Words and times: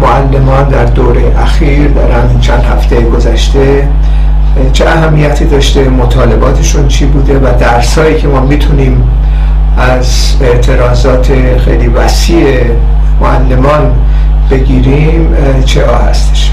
معلمان 0.00 0.68
در 0.68 0.84
دوره 0.84 1.20
اخیر 1.42 1.88
در 1.88 2.10
همین 2.10 2.40
چند 2.40 2.64
هفته 2.64 3.00
گذشته 3.00 3.88
چه 4.72 4.88
اهمیتی 4.88 5.44
داشته 5.44 5.88
مطالباتشون 5.88 6.88
چی 6.88 7.06
بوده 7.06 7.38
و 7.38 7.58
درسایی 7.58 8.16
که 8.16 8.28
ما 8.28 8.40
می‌تونیم 8.40 9.02
از 9.78 10.34
اعتراضات 10.40 11.32
خیلی 11.64 11.86
وسیع 11.86 12.60
معلمان 13.20 13.92
بگیریم 14.50 15.36
چه 15.64 15.86
ها 15.86 15.96
هستش. 15.96 16.52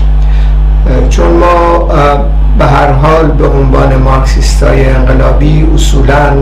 چون 1.10 1.28
ما 1.28 1.80
به 2.60 2.66
هر 2.66 2.92
حال 2.92 3.26
به 3.28 3.48
عنوان 3.48 3.96
مارکسیستای 3.96 4.86
انقلابی 4.86 5.68
اصولا 5.76 6.34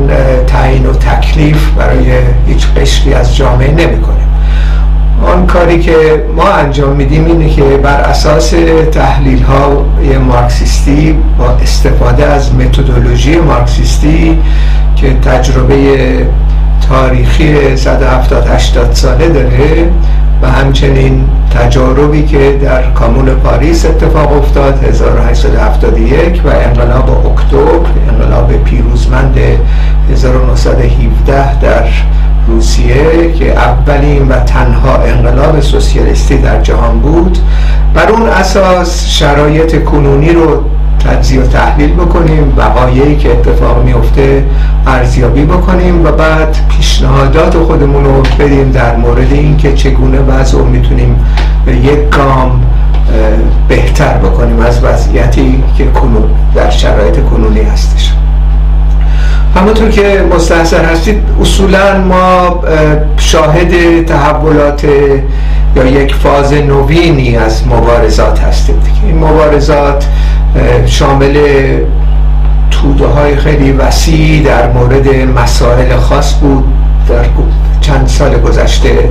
تعیین 0.48 0.86
و 0.86 0.94
تکلیف 0.94 1.70
برای 1.78 2.12
هیچ 2.48 2.68
قشری 2.68 3.14
از 3.14 3.36
جامعه 3.36 3.72
نمی 3.72 4.02
کنیم 4.02 4.25
آن 5.26 5.48
کاری 5.48 5.80
که 5.80 6.26
ما 6.36 6.48
انجام 6.50 6.96
میدیم 6.96 7.26
اینه 7.26 7.50
که 7.50 7.64
بر 7.64 8.02
اساس 8.02 8.54
تحلیل 8.92 9.44
های 9.44 10.18
مارکسیستی 10.18 11.16
با 11.38 11.50
استفاده 11.50 12.26
از 12.26 12.56
متدولوژی 12.56 13.38
مارکسیستی 13.38 14.38
که 14.96 15.14
تجربه 15.14 15.76
تاریخی 16.90 17.78
170 17.78 18.48
80 18.48 18.94
ساله 18.94 19.30
داره 19.30 19.90
و 20.42 20.48
همچنین 20.52 21.26
تجاربی 21.56 22.26
که 22.26 22.60
در 22.64 22.92
کامون 22.92 23.26
پاریس 23.26 23.86
اتفاق 23.86 24.38
افتاد 24.38 24.84
1871 24.84 26.42
و 26.46 26.48
انقلاب 26.48 27.28
اکتبر 27.28 27.90
انقلاب 28.10 28.64
پیروزمند 28.64 29.38
1917 30.12 31.60
در 31.60 31.88
روسیه 32.48 33.34
که 33.40 33.52
اولین 33.52 34.28
و 34.28 34.40
تنها 34.40 34.96
انقلاب 34.96 35.60
سوسیالیستی 35.60 36.38
در 36.38 36.62
جهان 36.62 37.00
بود 37.00 37.38
بر 37.94 38.10
اون 38.10 38.30
اساس 38.30 39.10
شرایط 39.10 39.84
کنونی 39.84 40.30
رو 40.30 40.64
تجزیه 41.06 41.42
و 41.42 41.48
تحلیل 41.48 41.94
بکنیم 41.94 42.54
وقایعی 42.58 43.18
که 43.18 43.32
اتفاق 43.32 43.84
میفته 43.84 44.44
ارزیابی 44.88 45.46
بکنیم 45.46 46.06
و 46.06 46.12
بعد 46.12 46.58
پیشنهادات 46.70 47.58
خودمون 47.58 48.06
رو 48.06 48.22
بدیم 48.40 48.72
در 48.72 48.96
مورد 48.96 49.34
اینکه 49.34 49.74
چگونه 49.74 50.20
وضع 50.20 50.58
رو 50.58 50.66
می‌تونیم 50.66 51.26
یک 51.68 52.10
گام 52.10 52.62
بهتر 53.68 54.18
بکنیم 54.18 54.60
از 54.60 54.84
وضعیتی 54.84 55.64
که 55.78 55.86
کنون 55.86 56.30
در 56.56 56.70
شرایط 56.70 57.24
کنونی 57.24 57.62
هستش. 57.62 58.14
همونطور 59.56 59.90
که 59.90 60.26
مستحصر 60.36 60.86
هستید 60.86 61.24
اصولا 61.42 61.98
ما 62.02 62.62
شاهد 63.18 64.06
تحولات 64.06 64.84
یا 65.76 65.86
یک 65.86 66.16
فاز 66.16 66.54
نوینی 66.54 67.38
از 67.38 67.68
مبارزات 67.68 68.40
هستیم. 68.40 68.76
این 69.06 69.18
مبارزات 69.18 70.06
شامل 70.86 71.38
توده 72.72 73.06
های 73.06 73.36
خیلی 73.36 73.72
وسیع 73.72 74.44
در 74.44 74.72
مورد 74.72 75.08
مسائل 75.40 75.98
خاص 75.98 76.34
بود. 76.34 76.64
در 77.10 77.26
چند 77.82 78.08
سال 78.08 78.38
گذشته 78.38 79.10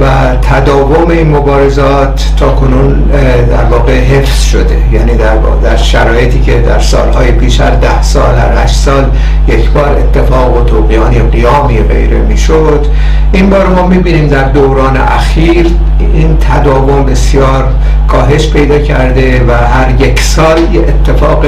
و 0.00 0.06
تداوم 0.42 1.10
این 1.10 1.36
مبارزات 1.36 2.24
تا 2.36 2.50
کنون 2.50 3.02
در 3.50 3.64
واقع 3.64 4.00
حفظ 4.00 4.42
شده. 4.42 4.76
یعنی 4.92 5.14
در, 5.14 5.36
در 5.62 5.76
شرایطی 5.76 6.40
که 6.40 6.60
در 6.60 6.80
سالهای 6.80 7.32
پیش 7.32 7.60
هر 7.60 7.70
ده 7.70 8.02
سال 8.02 8.34
هر 8.34 8.64
هشت 8.64 8.76
سال 8.76 9.04
یک 9.48 9.70
بار 9.70 9.96
اتفاق 9.98 10.56
و 10.56 10.64
توقیانی 10.64 11.18
قیامی 11.18 11.78
غیره 11.78 12.18
می‌شد. 12.18 12.86
این 13.32 13.50
بار 13.50 13.66
ما 13.66 13.86
می‌بینیم 13.86 14.28
در 14.28 14.44
دوران 14.44 14.96
اخیر 14.96 15.66
این 16.14 16.38
تداوم 16.38 17.04
بسیار 17.04 17.68
کاهش 18.08 18.50
پیدا 18.50 18.78
کرده 18.78 19.44
و 19.48 19.52
هر 19.52 20.00
یک 20.00 20.20
سال 20.20 20.58
یه 20.72 20.80
اتفاق 20.80 21.44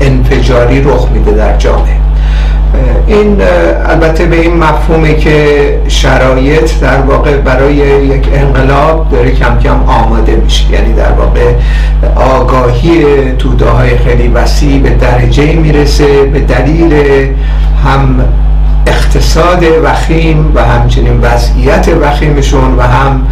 انفجاری 0.00 0.82
رخ 0.82 1.08
میده 1.14 1.32
در 1.32 1.56
جامعه. 1.56 1.99
این 3.06 3.36
البته 3.86 4.26
به 4.26 4.40
این 4.40 4.56
مفهومه 4.56 5.14
که 5.14 5.78
شرایط 5.88 6.80
در 6.80 7.00
واقع 7.00 7.36
برای 7.36 7.74
یک 7.74 8.28
انقلاب 8.34 9.10
داره 9.10 9.30
کم 9.30 9.58
کم 9.58 9.82
آماده 9.86 10.36
میشه. 10.36 10.72
یعنی 10.72 10.92
در 10.92 11.12
واقع 11.12 11.52
آگاهی 12.16 13.04
توده 13.38 13.68
های 13.68 13.98
خیلی 13.98 14.28
وسیع 14.28 14.78
به 14.78 14.90
درجه 14.90 15.52
می‌رسه 15.52 16.22
به 16.22 16.40
دلیل 16.40 16.92
هم 17.84 18.24
اقتصاد 18.86 19.64
وخیم 19.84 20.52
و 20.54 20.64
همچنین 20.64 21.20
وضعیت 21.20 21.88
وخیمشون 22.02 22.76
و 22.78 22.82
هم 22.82 23.26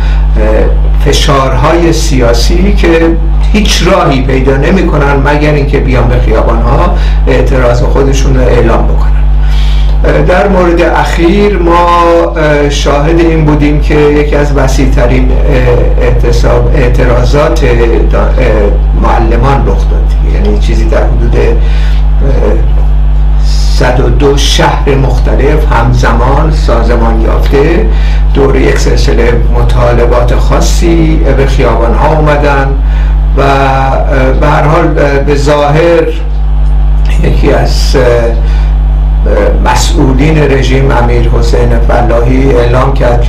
فشارهای 1.04 1.92
سیاسی 1.92 2.72
که 2.72 3.16
هیچ 3.52 3.82
راهی 3.86 4.22
پیدا 4.22 4.56
نمی‌کنن 4.56 5.16
مگر 5.24 5.52
اینکه 5.52 5.78
بیان 5.78 6.08
به 6.08 6.18
خیابان 6.18 6.62
ها 6.62 6.94
اعتراض 7.26 7.82
خودشون 7.82 8.36
رو 8.36 8.42
اعلام 8.42 8.84
بکنن. 8.84 9.17
در 10.02 10.48
مورد 10.48 10.80
اخیر 10.80 11.58
ما 11.58 12.04
شاهد 12.68 13.20
این 13.20 13.44
بودیم 13.44 13.80
که 13.80 13.94
یکی 13.94 14.36
از 14.36 14.56
وسیعترین 14.56 15.30
اعتراضات 16.74 17.64
معلمان 19.02 19.66
رخ 19.66 19.90
داد. 19.90 20.34
یعنی 20.34 20.58
چیزی 20.58 20.84
در 20.84 21.04
حدود 21.04 21.36
102 23.44 24.36
شهر 24.36 24.94
مختلف 24.94 25.72
همزمان 25.72 26.52
سازمان 26.52 27.20
یافته. 27.20 27.86
دور 28.34 28.56
یک 28.56 28.78
سلسله 28.78 29.32
مطالبات 29.54 30.34
خاصی 30.34 31.20
به 31.36 31.46
خیابان 31.46 31.94
ها 31.94 32.16
اومدن 32.16 32.68
و 33.36 33.42
به 34.40 34.46
هر 34.46 34.62
حال 34.62 34.88
به 35.26 35.34
ظاهر 35.34 36.06
یکی 37.22 37.52
از 37.52 37.96
مسئولین 39.64 40.38
رژیم 40.38 40.90
امیر 40.90 41.28
حسین 41.28 41.78
فلاحی 41.88 42.52
اعلام 42.52 42.92
کرد 42.94 43.26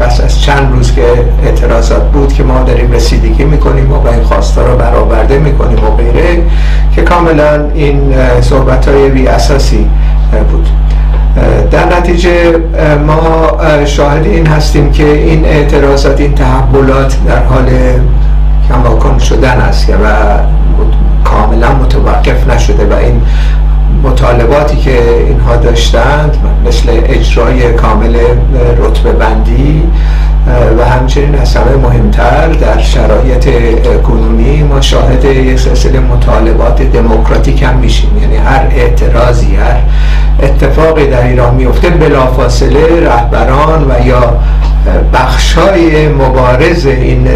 بس 0.00 0.20
از 0.20 0.40
چند 0.40 0.72
روز 0.72 0.94
که 0.94 1.02
اعتراضات 1.44 2.02
بود 2.02 2.32
که 2.32 2.42
ما 2.42 2.62
داریم 2.62 2.92
رسیدگی 2.92 3.44
می‌کنیم 3.44 3.92
و 3.92 4.08
این 4.08 4.22
خواستا 4.22 4.66
رو 4.66 4.76
برآورده 4.76 5.38
می‌کنیم 5.38 5.84
و 5.84 5.90
غیره 5.96 6.42
که 6.94 7.02
کاملا 7.02 7.64
این 7.74 8.14
صحبت 8.40 8.88
های 8.88 9.10
بی 9.10 9.26
اساسی 9.26 9.86
بود. 10.50 10.68
در 11.70 11.98
نتیجه 11.98 12.32
ما 13.06 13.50
شاهد 13.84 14.26
این 14.26 14.46
هستیم 14.46 14.92
که 14.92 15.04
این 15.12 15.44
اعتراضات 15.44 16.20
این 16.20 16.34
تحولات 16.34 17.16
در 17.26 17.44
حال 17.44 17.68
کماکان 18.68 19.18
شدن 19.18 19.60
است 19.60 19.90
و 19.90 19.94
کاملا 21.24 21.72
متوقف 21.72 22.50
نشده 22.50 22.86
و 22.86 22.98
این 22.98 23.22
مطالباتی 24.04 24.76
که 24.76 24.98
اینها 25.26 25.56
داشتند 25.56 26.36
مثل 26.66 26.88
اجرای 26.90 27.72
کامل 27.72 28.16
رتبه 28.78 29.12
بندی 29.12 29.82
و 30.78 30.84
همچنین 30.84 31.34
از 31.34 31.56
همه 31.56 31.76
مهمتر 31.76 32.48
در 32.48 32.78
شرایط 32.78 33.48
کنونی 34.02 34.62
ما 34.62 34.80
شاهد 34.80 35.24
یک 35.24 35.58
سلسله 35.58 36.00
مطالبات 36.00 36.82
دموکراتیک 36.82 37.62
هم 37.62 37.76
میشیم. 37.76 38.18
یعنی 38.22 38.36
هر 38.36 38.66
اعتراضی 38.70 39.56
هر 39.56 39.80
اتفاقی 40.42 41.06
در 41.06 41.26
ایران 41.26 41.54
میفته 41.54 41.90
بلافاصله 41.90 43.08
رهبران 43.08 43.90
و 43.90 44.06
یا 44.06 44.36
بخشای 45.12 46.08
مبارز 46.08 46.86
این 46.86 47.28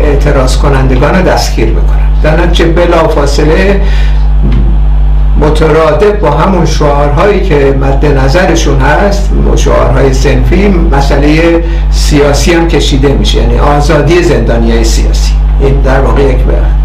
اعتراض 0.00 0.56
کنندگان 0.56 1.14
رو 1.14 1.22
دستگیر 1.22 1.68
می‌کنن. 1.68 2.08
در 2.22 2.40
نتیجه 2.40 2.64
بلافاصله 2.64 3.80
مترادف 5.44 6.12
با 6.20 6.30
همون 6.30 6.66
شعارهایی 6.66 7.40
که 7.40 7.76
مد 7.80 8.06
نظرشون 8.06 8.80
هست 8.80 9.30
شعارهای 9.56 10.12
سنفی 10.12 10.68
مسئله 10.68 11.64
سیاسی 11.90 12.52
هم 12.52 12.68
کشیده 12.68 13.08
میشه 13.08 13.38
یعنی 13.38 13.58
آزادی 13.58 14.22
زندانی 14.22 14.84
سیاسی. 14.84 15.32
این 15.60 15.80
در 15.80 16.00
واقع 16.00 16.22
یک 16.22 16.38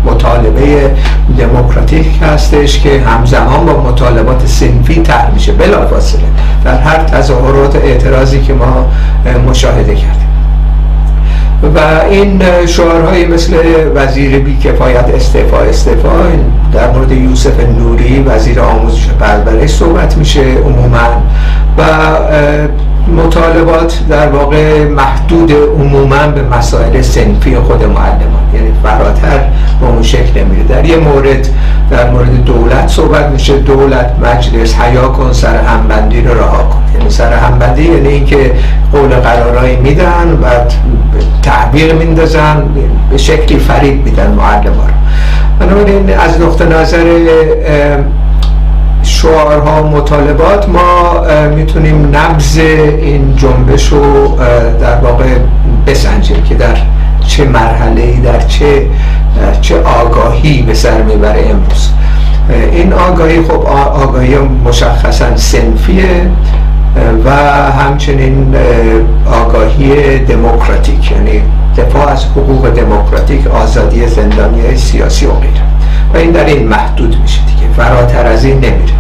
مطالبه 0.06 0.92
دموکراتیک 1.38 2.08
هستش 2.22 2.80
که 2.80 3.02
همزمان 3.02 3.66
با 3.66 3.84
مطالبات 3.92 4.48
سنفی 4.48 5.02
تر 5.02 5.30
میشه 5.34 5.52
بلافاصله 5.52 6.22
در 6.66 6.78
هر 6.78 7.04
تظاهرات 7.04 7.76
اعتراضی 7.76 8.42
که 8.42 8.54
ما 8.54 8.86
مشاهده 9.50 9.96
کردیم. 9.96 10.29
و 11.64 11.80
این 12.10 12.42
شعارهای 12.66 13.26
مثل 13.26 13.54
وزیر 13.96 14.40
بی 14.40 14.58
کفایت 14.58 15.06
استعفا 15.16 15.58
استعفا 15.58 16.32
در 16.74 16.92
مورد 16.92 17.12
یوسف 17.12 17.60
نوری 17.60 18.20
وزیر 18.20 18.60
آموزش 18.60 19.08
پرورش 19.20 19.70
صحبت 19.70 20.18
میشه. 20.18 20.42
عموما 20.42 21.24
و 21.80 21.84
مطالبات 23.12 24.00
در 24.10 24.28
واقع 24.30 24.84
محدود 24.84 25.52
عموما 25.52 26.28
به 26.28 26.58
مسائل 26.58 27.02
سنفی 27.02 27.56
خود 27.56 27.84
معلمان. 27.84 28.40
یعنی 28.54 28.72
فراتر 28.84 29.40
به 29.82 29.88
اون 29.88 30.04
شکل 30.04 30.44
نمیره 30.44 30.64
در 30.64 30.86
یه 30.86 30.98
مورد 30.98 31.50
در 31.92 32.10
مورد 32.10 32.44
دولت 32.46 32.88
صحبت 32.88 33.26
میشه. 33.26 33.58
دولت 33.58 34.12
مجلس 34.24 34.76
حیا 34.76 35.08
کن 35.08 35.34
سر 35.34 35.56
همبندی 35.58 36.22
رو 36.22 36.34
رها 36.34 36.64
کن. 36.64 36.84
یعنی 36.98 37.10
سر 37.10 37.34
همبندی 37.34 37.84
یعنی 37.84 38.08
اینکه 38.08 38.52
قول 38.92 39.10
قرارایی 39.10 39.76
میدن 39.76 40.40
و 40.44 40.48
تعبیر 41.44 41.94
میندازن 41.94 42.64
به 43.12 43.18
شکلی 43.18 43.60
فریب 43.60 44.06
میدن 44.06 44.32
معلم 44.32 44.64
رو. 44.64 44.94
بنابراین 45.60 46.10
از 46.20 46.42
نقطه 46.42 46.66
نظر 46.66 47.04
شعارها 49.22 49.84
مطالبات 49.84 50.70
ما 50.70 51.22
می‌تونیم 51.56 52.16
نبز 52.16 52.58
این 52.58 53.36
جنبش 53.36 53.88
رو 53.88 54.38
در 54.82 54.96
واقع 54.96 55.26
بسنجیم 55.88 56.44
که 56.44 56.56
در 56.56 56.78
چه 57.28 57.46
مرحله 57.46 58.20
در 58.20 58.40
چه 58.40 58.88
چه 59.62 59.82
آگاهی 59.82 60.62
به 60.62 60.74
سر 60.74 61.02
می‌بره 61.02 61.46
امروز. 61.50 61.90
این 62.72 62.94
آگاهی 62.94 63.42
خب 63.42 63.66
آگاهی 64.04 64.38
مشخصا 64.38 65.38
سنفیه 65.38 66.32
و 67.26 67.32
همچنین 67.72 68.56
آگاهی 69.32 70.20
دموکراتیک 70.20 71.12
یعنی 71.12 71.42
دفاع 71.78 72.08
از 72.08 72.26
حقوق 72.26 72.70
دموکراتیک 72.70 73.48
آزادی 73.48 74.08
زندانی 74.08 74.78
سیاسی 74.78 75.26
و 75.26 75.32
غیره. 75.32 75.62
و 76.14 76.18
این 76.18 76.32
در 76.32 76.46
این 76.46 76.68
محدود 76.68 77.18
میشه 77.22 77.40
دیگه 77.46 77.74
فراتر 77.78 78.26
از 78.26 78.44
این 78.44 78.56
نمیره. 78.56 78.94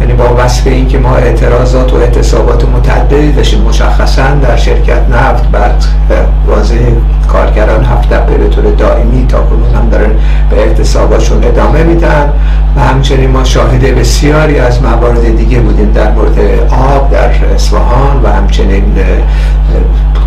یعنی 0.00 0.12
با 0.12 0.34
وصف 0.38 0.66
این 0.66 0.88
که 0.88 0.98
ما 0.98 1.16
اعتراضات 1.16 1.92
و 1.92 1.96
اعتصابات 1.96 2.64
متعددی 2.64 3.32
داشتیم 3.32 3.60
مشخصا 3.60 4.26
در 4.42 4.56
شرکت 4.56 5.00
نفت 5.10 5.50
بعد 5.50 5.84
واضح 6.46 6.76
کارگران 7.28 7.84
هفت 7.84 8.08
دبه 8.08 8.38
به 8.38 8.48
طور 8.48 8.64
دائمی 8.64 9.26
تا 9.26 9.38
کنون 9.42 9.74
هم 9.74 9.88
دارن 9.88 10.10
به 10.50 10.56
اعتصاباتشون 10.56 11.44
ادامه 11.44 11.82
میدن 11.82 12.32
و 12.76 12.80
همچنین 12.80 13.30
ما 13.30 13.44
شاهد 13.44 13.80
بسیاری 13.80 14.58
از 14.58 14.82
موارد 14.82 15.36
دیگه 15.36 15.60
بودیم 15.60 15.92
در 15.92 16.10
مورد 16.10 16.38
آب 16.70 17.10
در 17.10 17.30
اصفهان 17.54 18.22
و 18.22 18.28
همچنین 18.28 18.84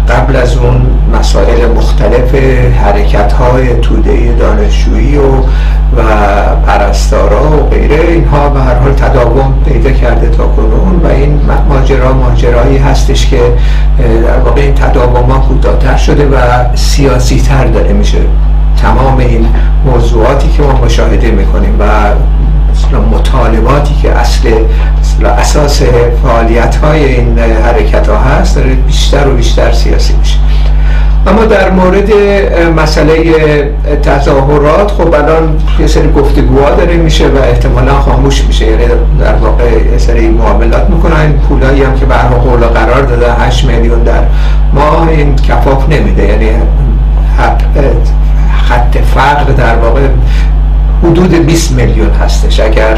قبل 0.09 0.36
از 0.36 0.57
اون 0.57 0.81
مسائل 1.19 1.71
مختلف 1.71 2.36
حرکت 2.74 3.33
های 3.33 3.80
توده 3.80 4.36
دانشجویی 4.39 5.18
و 5.18 5.21
و 5.98 6.01
پرستارا 6.65 7.51
و 7.51 7.69
غیره 7.69 7.95
اینها 7.95 8.50
به 8.50 8.59
هر 8.59 8.75
حال 8.75 8.94
تداوم 8.94 9.54
پیدا 9.65 9.92
کرده 9.92 10.30
تا 10.30 10.48
کنون 10.48 11.01
و 11.04 11.07
این 11.07 11.39
ماجرا 11.69 12.13
ماجرایی 12.13 12.77
هستش 12.77 13.30
که 13.30 13.42
در 14.24 14.39
واقع 14.39 14.62
این 14.62 14.74
تداوم 14.74 15.31
ها 15.31 15.39
کوتاهتر 15.39 15.98
شده 15.98 16.25
و 16.25 16.36
سیاسی 16.75 17.42
تر 17.42 17.65
داره 17.65 17.94
میشه. 17.94 18.18
تمام 18.81 19.18
این 19.18 19.48
موضوعاتی 19.86 20.50
که 20.50 20.63
ما 20.63 20.86
مشاهده 20.86 21.31
می‌کنیم 21.31 21.75
و 21.80 21.83
اساس 25.28 25.82
فعالیت 26.24 26.76
های 26.76 27.06
این 27.06 27.40
حرکت 27.40 28.08
ها 28.08 28.18
هست 28.18 28.56
داره 28.56 28.70
بیشتر 28.70 29.28
و 29.28 29.36
بیشتر 29.36 29.72
سیاسی 29.72 30.14
میشه. 30.14 30.38
اما 31.28 31.46
در 31.46 31.70
مورد 31.70 32.10
مسئله 32.78 33.16
تظاهرات 34.04 34.92
خب 34.92 35.14
الان 35.14 35.58
یه 35.80 35.88
سری 35.88 36.12
گفتگوها 36.12 36.70
داره 36.70 36.98
میشه 36.98 37.28
و 37.28 37.38
احتمالا 37.38 37.94
خاموش 37.94 38.46
میشه. 38.46 38.66
یعنی 38.66 38.84
در 39.20 39.36
واقع 39.36 39.98
سری 39.98 40.30
معاملات 40.30 40.90
می‌کنن. 40.90 41.34
پولایی 41.34 41.84
هم 41.84 41.96
که 42.00 42.06
به 42.06 42.16
قول 42.16 42.60
قرار 42.60 43.02
داده 43.02 43.34
8 43.34 43.66
میلیون 43.66 44.04
در 44.04 44.24
ماه 44.74 45.08
این 45.08 45.36
کفاف 45.36 45.90
نمیده. 45.90 46.24
یعنی 46.24 46.50
خط 48.68 48.98
فقر 49.16 49.52
در 49.58 49.76
واقع 49.76 50.02
حدود 51.04 51.46
20 51.46 51.72
میلیون 51.72 52.10
هستش. 52.10 52.60
اگر 52.60 52.98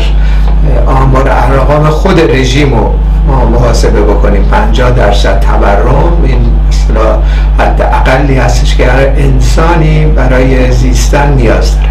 آمار 0.88 1.29
احرقان 1.29 1.89
خود 1.89 2.19
رژیم 2.31 2.73
رو 2.73 2.94
ما 3.27 3.45
محاسبه 3.45 4.01
بکنیم. 4.01 4.44
50 4.44 4.91
درصد 4.91 5.39
تورم 5.39 6.23
این 6.23 6.39
اصطلاح 6.69 7.17
حد 7.59 7.81
اقلی 7.81 8.35
هستش 8.35 8.75
که 8.75 8.85
هر 8.85 9.06
انسانی 9.17 10.06
برای 10.06 10.71
زیستن 10.71 11.33
نیاز 11.33 11.75
داره. 11.75 11.89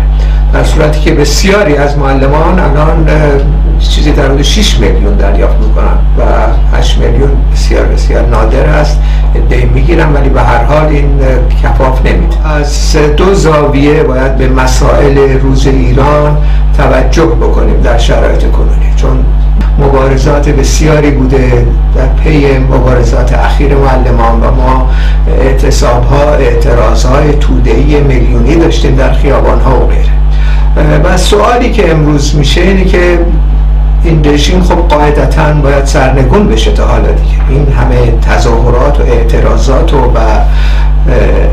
در 0.52 0.64
صورتی 0.64 1.00
که 1.00 1.14
بسیاری 1.14 1.76
از 1.76 1.98
معلمان 1.98 2.58
الان 2.58 3.06
چیزی 3.78 4.12
در 4.12 4.24
حدود 4.24 4.42
6 4.42 4.78
میلیون 4.78 5.16
دریافت 5.16 5.56
می‌کنن 5.56 5.98
و 6.18 6.22
8 6.76 6.98
میلیون 6.98 7.30
بسیار 7.52 7.84
بسیار 7.84 8.26
نادر 8.26 8.66
است. 8.66 8.98
ادهی 9.34 9.64
می‌گیرن 9.64 10.12
ولی 10.12 10.28
به 10.28 10.40
هر 10.40 10.64
حال 10.64 10.86
این 10.86 11.20
کفاف 11.62 12.06
نمیده. 12.06 12.48
از 12.48 12.96
دو 13.16 13.34
زاویه 13.34 14.02
باید 14.02 14.36
به 14.36 14.48
مسائل 14.48 15.40
روز 15.40 15.66
ایران 15.66 16.36
توجه 16.78 17.26
بکنیم 17.26 17.80
در 17.80 17.98
شرایط 17.98 18.50
کنونی 18.50 18.94
چون 18.96 19.24
مبارزات 19.78 20.48
بسیاری 20.48 21.10
بوده 21.10 21.66
در 21.96 22.06
پی 22.06 22.58
مبارزات 22.58 23.32
اخیر 23.32 23.74
معلمان 23.74 24.40
و 24.40 24.50
ما 24.50 24.90
اعتصاب 25.40 26.04
ها 26.04 26.30
اعتراض 26.34 27.04
های 27.04 27.32
تودهی 27.32 28.00
میلیونی 28.00 28.56
داشتیم 28.56 28.96
در 28.96 29.12
خیابان 29.12 29.60
ها 29.60 29.80
و 29.80 29.86
غیره. 29.86 30.98
و 31.04 31.16
سوالی 31.16 31.70
که 31.70 31.90
امروز 31.90 32.36
میشه 32.36 32.60
اینه 32.60 32.84
که 32.84 33.18
این 34.04 34.24
رژیم 34.24 34.62
خب 34.62 34.74
قاعدتا 34.74 35.52
باید 35.52 35.84
سرنگون 35.84 36.48
بشه 36.48 36.72
تا 36.72 36.86
حالا 36.86 37.08
دیگه. 37.12 37.50
این 37.50 37.72
همه 37.72 38.12
تظاهرات 38.20 39.00
و 39.00 39.02
اعتراضات 39.02 39.94
و, 39.94 39.96
و 39.96 40.18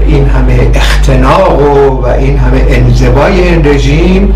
این 0.08 0.30
همه 0.30 0.72
اختناق 0.74 1.62
و, 1.62 2.02
و 2.02 2.08
این 2.08 2.38
همه 2.38 2.66
انزوای 2.70 3.42
این 3.42 3.66
رژیم 3.66 4.34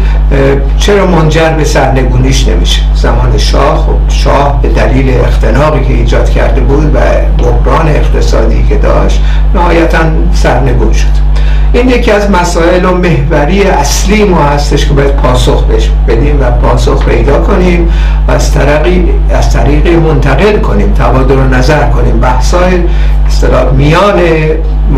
چرا 0.78 1.08
منجر 1.08 1.50
به 1.50 1.64
سرنگونیش 1.64 2.48
نمیشه؟ 2.48 2.82
زمان 2.96 3.38
شاه 3.38 3.78
خب 3.78 4.16
شاه 4.16 4.62
به 4.62 4.70
دلیل 4.70 5.14
اختناقی 5.26 5.86
که 5.86 5.94
ایجاد 5.94 6.30
کرده 6.30 6.62
بود 6.62 6.96
و 6.96 7.00
بحران 7.38 7.88
اقتصادی 7.88 8.66
که 8.70 8.76
داشت 8.76 9.22
نهایتا 9.56 10.00
سرنگون 10.34 10.94
شد. 10.94 11.30
این 11.74 11.90
یکی 11.90 12.12
از 12.12 12.32
مسائل 12.32 12.86
و 12.86 12.92
محوری 12.92 13.64
اصلی 13.64 14.24
ما 14.24 14.44
هستش 14.44 14.86
که 14.86 14.94
باید 14.94 15.16
پاسخ 15.16 15.64
بش 15.64 15.90
بدیم 16.08 16.42
و 16.42 16.52
پاسخ 16.52 17.06
پیدا 17.06 17.42
کنیم 17.42 17.90
و 18.28 18.32
از 18.32 18.54
طریقی 18.54 19.10
از 19.34 19.54
طریقی 19.54 19.96
منتقل 19.96 20.60
کنیم 20.60 20.94
تبادل 20.94 21.40
نظر 21.40 21.90
کنیم. 21.90 22.20
بحثای 22.20 22.84
اصطلاح 23.28 23.74
میان 23.74 24.20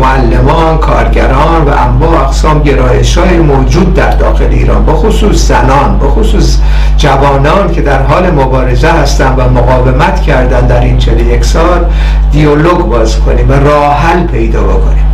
معلمان 0.02 0.78
کارگران 0.78 1.64
و 1.64 1.68
انواع 1.68 2.20
اقسام 2.20 2.62
گرایش 2.62 3.18
های 3.18 3.38
موجود 3.38 3.94
در 3.94 4.10
داخل 4.10 4.48
ایران 4.50 4.84
به 4.84 4.92
خصوص 4.92 5.48
زنان 5.48 5.98
به 5.98 6.08
خصوص 6.08 6.58
جوانان 6.96 7.72
که 7.72 7.82
در 7.82 8.02
حال 8.02 8.30
مبارزه 8.30 8.88
هستند 8.88 9.38
و 9.38 9.42
مقاومت 9.42 10.22
کردن 10.22 10.66
در 10.66 10.80
این 10.80 10.98
یک 11.30 11.44
سال 11.44 11.84
دیالوگ 12.32 12.78
باز 12.78 13.20
کنیم 13.20 13.50
و 13.50 13.52
راه 13.52 13.94
حل 13.94 14.26
پیدا 14.26 14.62
بکنیم. 14.62 15.04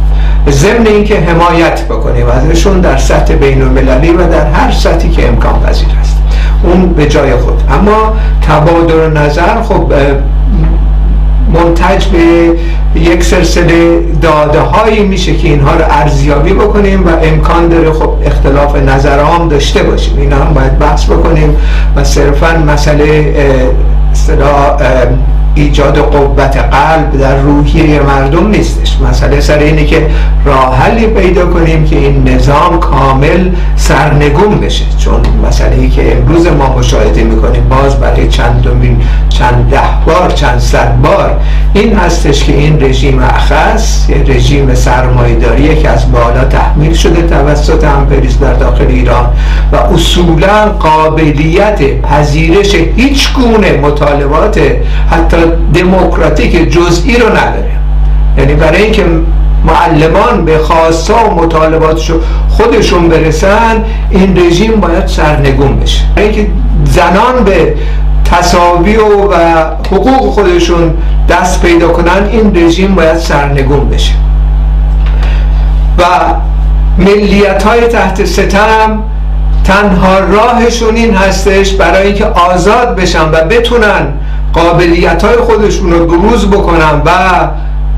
ضمن 0.49 0.87
اینکه 0.87 1.21
حمایت 1.21 1.85
بکنیم 1.85 2.27
ازشون 2.27 2.81
در 2.81 2.97
سطح 2.97 3.35
بین 3.35 3.63
المللی 3.63 4.11
و 4.11 4.31
در 4.31 4.51
هر 4.51 4.73
سطحی 4.73 5.11
که 5.11 5.29
امکان 5.29 5.61
پذیر 5.61 5.89
است. 6.01 6.17
اون 6.63 6.89
به 6.89 7.07
جای 7.07 7.37
خود. 7.37 7.63
اما 7.71 8.17
تبادل 8.49 9.19
نظر 9.19 9.63
خب 9.63 9.93
منتج 11.53 12.07
به 12.07 13.01
یک 13.01 13.25
سلسله 13.25 14.01
داده 14.23 14.61
هایی 14.61 15.05
میشه 15.05 15.37
که 15.37 15.49
اینها 15.49 15.71
رو 15.71 15.85
ارزیابی 15.91 16.53
بکنیم 16.53 17.07
و 17.07 17.11
امکان 17.23 17.69
داره 17.69 17.93
خب 17.93 18.11
اختلاف 18.27 18.77
نظرام 18.77 19.49
داشته 19.49 19.83
باشیم. 19.83 20.19
اینا 20.19 20.37
هم 20.37 20.55
باید 20.55 20.79
بحث 20.79 21.05
بکنیم 21.05 21.57
و 21.97 22.05
صرفا 22.05 22.63
مسئله 22.67 23.35
ایجاد 25.55 25.99
قوت 25.99 26.57
قلب 26.57 27.19
در 27.21 27.37
روحیه 27.37 28.01
مردم 28.01 28.49
نیستش. 28.49 28.97
مسئله 29.11 29.41
سر 29.41 29.59
اینه 29.59 29.85
که 29.85 30.07
راه 30.45 30.77
حلی 30.77 31.07
پیدا 31.07 31.47
کنیم 31.47 31.85
که 31.85 31.97
این 31.97 32.29
نظام 32.29 32.81
کامل 32.81 33.51
سرنگون 33.77 34.61
بشه. 34.61 34.85
چون 34.99 35.21
مسئله 35.49 35.77
ای 35.77 35.89
که 35.89 36.17
امروز 36.17 36.47
ما 36.47 36.79
مشاهده 36.79 37.25
می‌کنیم 37.25 37.69
باز 37.69 38.01
برای 38.01 38.29
چند 38.29 38.67
چند 39.29 39.71
ده 39.71 39.81
بار 40.07 40.31
چند 40.31 40.59
صد 40.59 40.97
بار 41.03 41.28
این 41.79 41.97
هستش 41.97 42.45
که 42.45 42.53
این 42.53 42.83
رژیم 42.85 43.19
اخص 43.19 44.11
یه 44.11 44.37
رژیم 44.37 44.75
سرمایداریه 44.75 45.77
که 45.77 45.89
از 45.89 46.13
بالا 46.13 46.45
تحمیل 46.45 46.95
شده 46.95 47.23
توسط 47.23 47.85
امپریز 47.85 48.41
در 48.41 48.55
داخل 48.55 48.87
ایران 48.87 49.27
و 49.73 49.77
اصولا 49.77 50.69
قابلیت 50.69 52.01
پذیرش 52.03 52.75
هیچ 52.75 53.33
گونه 53.33 53.73
مطالبات 53.73 54.61
حتی 55.11 55.37
دموکراتیک 55.75 56.71
جزئی 56.71 57.17
رو 57.17 57.29
نداره. 57.29 57.71
یعنی 58.39 58.55
برای 58.55 58.83
اینکه 58.83 59.05
معلمان 59.65 60.45
به 60.45 60.59
خواستا 60.59 61.31
و 61.31 61.45
مطالباتشو 61.45 62.21
خودشون 62.49 63.09
برسن 63.09 63.85
این 64.11 64.39
رژیم 64.47 64.81
باید 64.81 65.07
سرنگون 65.07 65.81
بشه. 65.81 66.01
اینکه 66.17 66.47
زنان 66.85 67.45
به 67.45 67.75
تصاوی 68.31 68.97
و, 68.97 69.33
و 69.33 69.35
حقوق 69.91 70.33
خودشون 70.33 70.95
دست 71.29 71.63
پیدا 71.63 71.89
کنن 71.89 72.29
این 72.33 72.57
رژیم 72.57 72.95
باید 72.95 73.17
سرنگون 73.17 73.89
بشه. 73.89 74.13
و 75.99 76.05
ملیت 76.99 77.63
های 77.63 77.81
تحت 77.81 78.25
ستم 78.25 79.03
تنها 79.65 80.19
راهشون 80.19 80.97
این 80.97 81.15
هستش 81.15 81.73
برای 81.73 82.07
اینکه 82.07 82.25
آزاد 82.27 82.97
بشن 82.97 83.31
و 83.31 83.45
بتونن 83.45 84.07
قابلیت 84.53 85.25
های 85.25 85.37
خودشون 85.37 85.93
رو 85.93 86.07
بروز 86.07 86.47
بکنن 86.51 87.03
و 87.05 87.11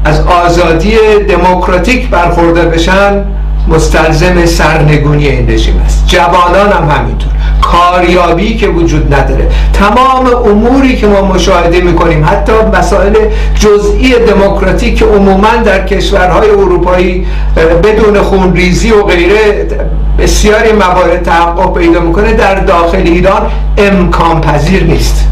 از 0.05 0.21
آزادی 0.27 0.97
دموکراتیک 1.29 2.09
برخورده 2.09 2.65
بشن 2.65 3.25
مستلزم 3.69 4.47
سرنگونی 4.47 5.29
این 5.29 5.51
رژیم 5.51 5.83
است. 5.87 6.05
جوانان 6.07 6.73
هم 6.73 6.91
همینطور. 6.91 7.31
کاریابی 7.63 8.57
که 8.57 8.69
وجود 8.69 9.15
نداره. 9.15 9.49
تمام 9.73 10.27
اموری 10.27 10.97
که 10.97 11.07
ما 11.07 11.23
مشاهده 11.23 11.81
می‌کنیم 11.81 12.25
حتی 12.25 12.53
مسائل 12.79 13.15
جزئی 13.55 14.15
دموکراتیک 14.19 14.97
که 14.99 15.05
عموما 15.05 15.57
در 15.65 15.87
کشورهای 15.87 16.51
اروپایی 16.51 17.27
بدون 17.83 18.23
خونریزی 18.23 18.91
و 18.91 19.03
غیره 19.03 19.69
بسیاری 20.19 20.73
موارد 20.73 21.23
تحقق 21.23 21.79
پیدا 21.79 22.01
می‌کنه 22.01 22.33
در 22.33 22.55
داخل 22.55 23.03
ایران 23.05 23.51
امکان 23.79 24.41
پذیر 24.41 24.85
نیست. 24.85 25.27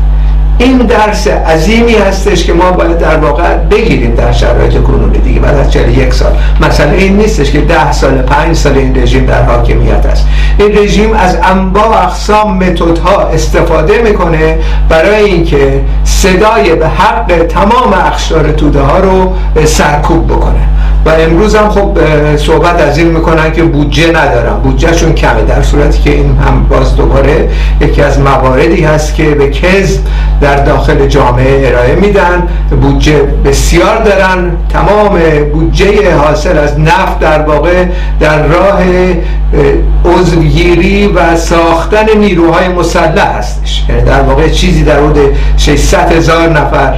این 0.59 0.79
درس 0.79 1.27
عظیمی 1.27 1.95
هستش 1.95 2.45
که 2.45 2.53
ما 2.53 2.73
باید 2.73 2.99
در 2.99 3.17
واقع 3.17 3.57
بگیریم 3.57 4.15
در 4.15 4.33
شرایط 4.33 4.83
کنونی 4.83 5.19
دیگه 5.19 5.41
بعد 5.41 5.57
از 5.57 5.73
41 5.73 6.15
سال. 6.15 6.33
مثلا 6.61 6.91
این 6.91 7.17
نیستش 7.17 7.51
که 7.51 7.61
10 7.61 7.93
سال 7.93 8.23
5 8.23 8.57
سال 8.57 8.79
این 8.79 9.03
رژیم 9.03 9.27
در 9.27 9.43
حاکمیت 9.43 10.07
است. 10.07 10.27
این 10.59 10.79
رژیم 10.79 11.13
از 11.13 11.39
انواع 11.43 12.03
اقسام 12.03 12.57
متدها 12.57 13.21
استفاده 13.21 14.03
می‌کنه 14.03 14.59
برای 14.89 15.25
اینکه 15.25 15.81
صدای 16.05 16.75
به 16.75 16.89
حق 16.89 17.47
تمام 17.49 17.93
اخشار 17.93 18.53
توده 18.53 18.81
ها 18.81 18.99
رو 18.99 19.33
سرکوب 19.65 20.27
بکنه. 20.27 20.78
و 21.09 21.11
امروز 21.11 21.55
هم 21.55 21.69
خب 21.69 21.99
صحبت 22.37 22.81
از 22.81 22.99
این 22.99 23.07
می‌کنن 23.07 23.53
که 23.53 23.63
بودجه 23.63 24.09
ندارن. 24.09 24.55
بودجهشون 24.63 25.13
کمه 25.13 25.43
در 25.43 25.63
صورتی 25.63 26.03
که 26.03 26.11
این 26.11 26.39
هم 26.39 26.67
باز 26.71 26.97
دوباره 26.97 27.49
یکی 27.81 28.03
از 28.03 28.21
مواردی 28.21 28.85
هست 28.85 29.15
که 29.15 29.25
به 29.25 29.51
کذب 29.51 30.01
در 30.41 30.57
داخل 30.65 31.07
جامعه 31.07 31.69
ارائه 31.69 31.95
میدن. 31.95 32.43
بودجه 32.83 33.23
بسیار 33.45 34.03
دارن. 34.03 34.51
تمام 34.73 35.19
بودجه 35.53 36.15
حاصل 36.15 36.59
از 36.59 36.81
نفت 36.81 37.19
در 37.21 37.43
واقع 37.43 37.85
در 38.21 38.47
راه 38.47 38.83
عضوگیری 40.05 41.07
و 41.07 41.37
ساختن 41.37 42.19
نیروهای 42.19 42.69
مسلح 42.69 43.39
هستش. 43.39 43.85
یعنی 43.89 44.03
در 44.03 44.21
واقع 44.21 44.49
چیزی 44.49 44.85
در 44.85 45.01
حدود 45.01 45.37
600 45.57 46.13
هزار 46.13 46.49
نفر 46.49 46.95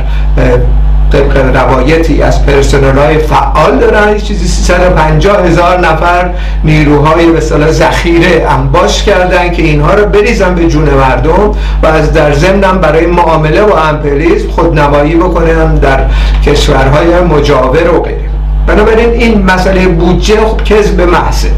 طبق 1.12 1.57
روایتی 1.57 2.23
از 2.23 2.47
پرسنل 2.47 2.99
های 2.99 3.19
فعال 3.19 3.79
دارن. 3.79 4.19
چیزی 4.19 4.49
350 4.49 5.47
هزار 5.47 5.79
نفر 5.79 6.31
نیروهای 6.64 7.26
به 7.26 7.40
صلاح 7.40 7.71
ذخیره 7.71 8.47
انباش 8.49 9.02
کردن 9.02 9.52
که 9.52 9.62
اینها 9.62 9.95
رو 9.95 10.07
بریزن 10.07 10.55
به 10.55 10.69
جون 10.69 10.85
مردم 10.90 11.50
و 11.83 11.87
از 11.87 12.12
در 12.12 12.33
ضمن 12.33 12.79
برای 12.79 13.07
معامله 13.07 13.62
و 13.62 13.73
امپریزم 13.73 14.50
خودنمایی 14.50 15.14
بکنن 15.14 15.75
در 15.75 16.00
کشورهای 16.47 17.21
مجاور 17.21 17.95
و 17.95 18.02
غیره. 18.02 18.31
بنابراین 18.67 19.11
این 19.11 19.43
مسئله 19.43 19.88
بودجه 19.88 20.40
خب 20.40 20.64
کذب 20.64 21.00
محضه. 21.00 21.49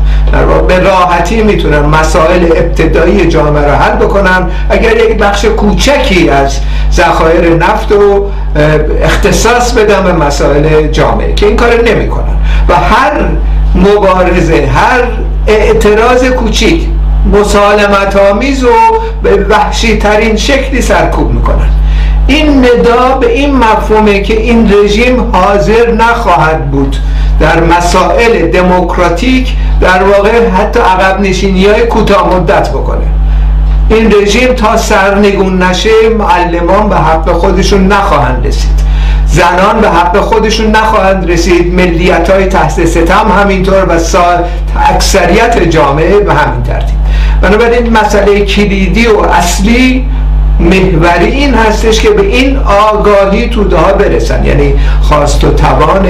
به 0.69 0.79
راحتی 0.79 1.43
می‌تونن 1.43 1.79
مسائل 1.79 2.45
ابتدایی 2.45 3.29
جامعه 3.29 3.67
را 3.67 3.77
حل 3.77 3.97
بکنن. 3.97 4.51
اگر 4.71 4.97
یک 4.97 5.19
بخش 5.19 5.45
کوچکی 5.45 6.29
از 6.31 6.59
ذخایر 6.93 7.55
نفت 7.55 7.93
رو 7.93 8.31
اختصاص 9.03 9.73
بدن 9.73 10.05
به 10.05 10.13
مسائل 10.13 10.87
جامعه 10.87 11.35
که 11.35 11.47
این 11.47 11.57
کار 11.57 11.83
نمی‌کنن. 11.83 12.37
و 12.69 12.75
هر 12.75 13.13
مبارزه 13.75 14.67
هر 14.67 15.03
اعتراض 15.47 16.25
کوچیک 16.25 16.87
مسالمت 17.33 18.17
آمیز 18.17 18.65
و 18.65 18.69
به 19.23 19.37
وحشی 19.37 19.99
ترین 19.99 20.37
شکلی 20.37 20.83
سرکوب 20.83 21.31
می‌کنن. 21.31 21.69
این 22.27 22.59
ندا 22.59 23.19
به 23.21 23.33
این 23.33 23.57
مفهومه 23.57 24.21
که 24.21 24.41
این 24.41 24.73
رژیم 24.75 25.31
حاضر 25.33 25.93
نخواهد 25.93 26.71
بود 26.71 26.97
در 27.41 27.61
مسائل 27.61 28.51
دموکراتیک 28.51 29.53
در 29.81 30.03
واقع 30.03 30.49
حتی 30.49 30.81
عقب 30.81 31.21
نشینی 31.21 31.67
های 31.67 31.87
کوتاه 31.87 32.37
مدت 32.37 32.71
بکنه. 32.71 33.07
این 33.89 34.13
رژیم 34.23 34.53
تا 34.53 34.77
سرنگون 34.77 35.63
نشه 35.63 35.91
معلمان 36.19 36.89
به 36.89 36.97
حق 36.97 37.33
خودشون 37.33 37.87
نخواهند 37.87 38.47
رسید. 38.47 38.83
زنان 39.27 39.81
به 39.81 39.89
حق 39.89 40.21
خودشون 40.21 40.71
نخواهند 40.71 41.31
رسید. 41.31 41.75
ملیت 41.75 42.31
های 42.31 42.47
تحت 42.47 42.85
ستم 42.85 43.33
همینطور 43.43 43.85
و 43.85 43.93
اکثریت 44.95 45.63
جامعه 45.63 46.19
به 46.19 46.35
همین 46.35 46.63
ترتیب. 46.63 46.97
بنابراین 47.43 47.93
مسئله 47.93 48.45
کلیدی 48.45 49.07
و 49.07 49.21
اصلی 49.21 50.07
محوری 50.61 51.27
این 51.27 51.55
هستش 51.55 52.01
که 52.01 52.11
به 52.11 52.23
این 52.23 52.59
آگاهی 52.59 53.49
توده 53.49 53.77
ها 53.77 53.93
برسن. 53.93 54.45
یعنی 54.45 54.75
خواست 55.01 55.45
و 55.45 55.51
توان 55.51 56.07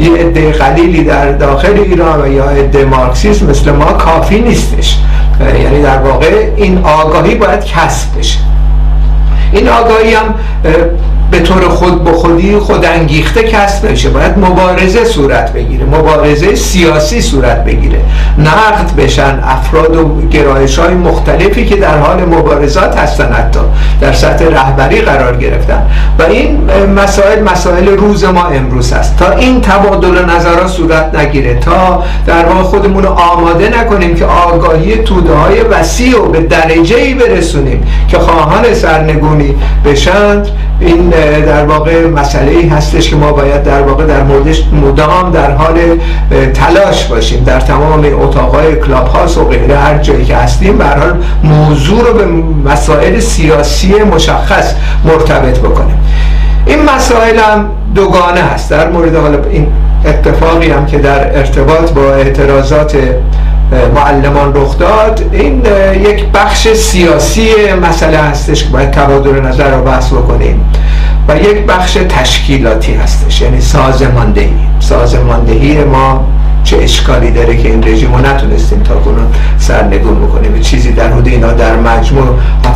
یه 0.00 0.12
عده 0.12 0.52
قلیلی 0.52 1.04
در 1.04 1.32
داخل 1.32 1.78
ایران 1.78 2.22
و 2.22 2.32
یا 2.32 2.44
عده 2.44 2.84
مارکسیسم 2.84 3.46
مثل 3.46 3.70
ما 3.70 3.92
کافی 3.92 4.40
نیستش. 4.40 4.98
یعنی 5.40 5.82
در 5.82 5.98
واقع 5.98 6.52
این 6.56 6.84
آگاهی 6.84 7.34
باید 7.34 7.64
کسب 7.64 8.18
بشه. 8.18 8.38
این 9.52 9.68
آگاهی 9.68 10.14
هم 10.14 10.34
به 11.30 11.40
طور 11.40 11.68
خود 11.68 12.04
به 12.04 12.12
خودی 12.12 12.56
خود 12.58 12.84
انگیخته 12.84 13.42
کسب 13.42 13.90
نشه 13.90 14.08
باید 14.10 14.38
مبارزه 14.38 15.04
صورت 15.04 15.52
بگیره 15.52 15.84
مبارزه 15.84 16.54
سیاسی 16.54 17.20
صورت 17.20 17.64
بگیره. 17.64 17.98
نقد 18.38 18.96
بشن 18.96 19.40
افراد 19.44 19.96
و 19.96 20.28
گرایش 20.30 20.78
های 20.78 20.94
مختلفی 20.94 21.66
که 21.66 21.76
در 21.76 21.98
حال 21.98 22.24
مبارزات 22.24 22.98
هستن 22.98 23.32
حتی 23.32 23.60
در 24.00 24.12
سطح 24.12 24.44
رهبری 24.44 25.00
قرار 25.00 25.36
گرفتن. 25.36 25.82
و 26.18 26.22
این 26.22 26.58
مسائل 26.96 27.42
مسائل 27.42 27.88
روز 27.88 28.24
ما 28.24 28.46
امروز 28.46 28.92
هست. 28.92 29.16
تا 29.16 29.30
این 29.30 29.60
تبادل 29.60 30.24
نظرها 30.24 30.68
صورت 30.68 31.14
نگیره 31.14 31.54
تا 31.54 32.02
در 32.26 32.44
واقع 32.44 32.62
خودمون 32.62 33.06
آماده 33.06 33.80
نکنیم 33.80 34.14
که 34.14 34.24
آگاهی 34.24 34.96
توده 34.96 35.32
های 35.32 35.60
وسیع 35.60 36.22
و 36.22 36.28
به 36.28 36.40
درجه 36.40 36.96
ای 36.96 37.14
برسونیم 37.14 37.86
که 38.08 38.18
خواهان 38.18 38.74
سرنگونی 38.74 39.54
بشند 39.84 40.48
این 40.80 41.14
در 41.30 41.64
واقع 41.64 42.06
مسئله 42.06 42.50
ای 42.50 42.68
هستش 42.68 43.10
که 43.10 43.16
ما 43.16 43.32
باید 43.32 43.62
در 43.62 43.82
واقع 43.82 44.06
در 44.06 44.22
موردش 44.22 44.62
مدام 44.82 45.30
در 45.30 45.50
حال 45.50 45.74
تلاش 46.54 47.04
باشیم. 47.04 47.44
در 47.44 47.60
تمام 47.60 48.06
اتاقهای 48.20 48.76
کلاب 48.76 49.06
هاست 49.06 49.38
و 49.38 49.44
غیره 49.44 49.76
هر 49.76 49.98
جایی 49.98 50.24
که 50.24 50.36
هستیم 50.36 50.78
به 50.78 50.84
حال 50.84 51.22
موضوع 51.44 52.00
رو 52.08 52.14
به 52.14 52.26
مسائل 52.70 53.20
سیاسی 53.20 53.94
مشخص 53.94 54.74
مرتبط 55.04 55.58
بکنیم. 55.58 55.98
این 56.66 56.82
مسائل 56.82 57.38
هم 57.38 57.68
دوگانه 57.94 58.40
هست. 58.40 58.70
در 58.70 58.90
مورد 58.90 59.16
حالا 59.16 59.38
این 59.50 59.66
اتفاقی 60.04 60.70
هم 60.70 60.86
که 60.86 60.98
در 60.98 61.38
ارتباط 61.38 61.90
با 61.90 62.14
اعتراضات 62.14 62.96
معلمان 63.94 64.54
رخ 64.54 64.78
داد 64.78 65.24
این 65.32 65.62
یک 65.94 66.24
بخش 66.34 66.68
سیاسی 66.68 67.48
مسئله 67.82 68.18
هستش 68.18 68.64
که 68.64 68.70
باید 68.70 68.90
تبادل 68.90 69.40
نظر 69.40 69.70
رو 69.70 69.84
بحث 69.84 70.12
بکنیم. 70.12 70.64
و 71.28 71.36
یک 71.36 71.66
بخش 71.66 71.98
تشکیلاتی 72.08 72.94
هستش. 72.94 73.40
یعنی 73.40 73.60
سازماندهی. 73.60 74.52
سازماندهی 74.80 75.84
ما 75.84 76.26
چه 76.64 76.76
اشکالی 76.76 77.30
داره 77.30 77.56
که 77.56 77.68
این 77.68 77.84
رژیم 77.84 78.14
رو 78.14 78.26
نتونستیم 78.26 78.82
تا 78.82 78.94
کنون 78.94 79.26
سرنگون 79.58 80.26
بکنیم. 80.26 80.60
چیزی 80.60 80.92
در 80.92 81.08
حدود 81.08 81.26
اینا 81.26 81.52
در 81.52 81.76
مجموع 81.76 82.26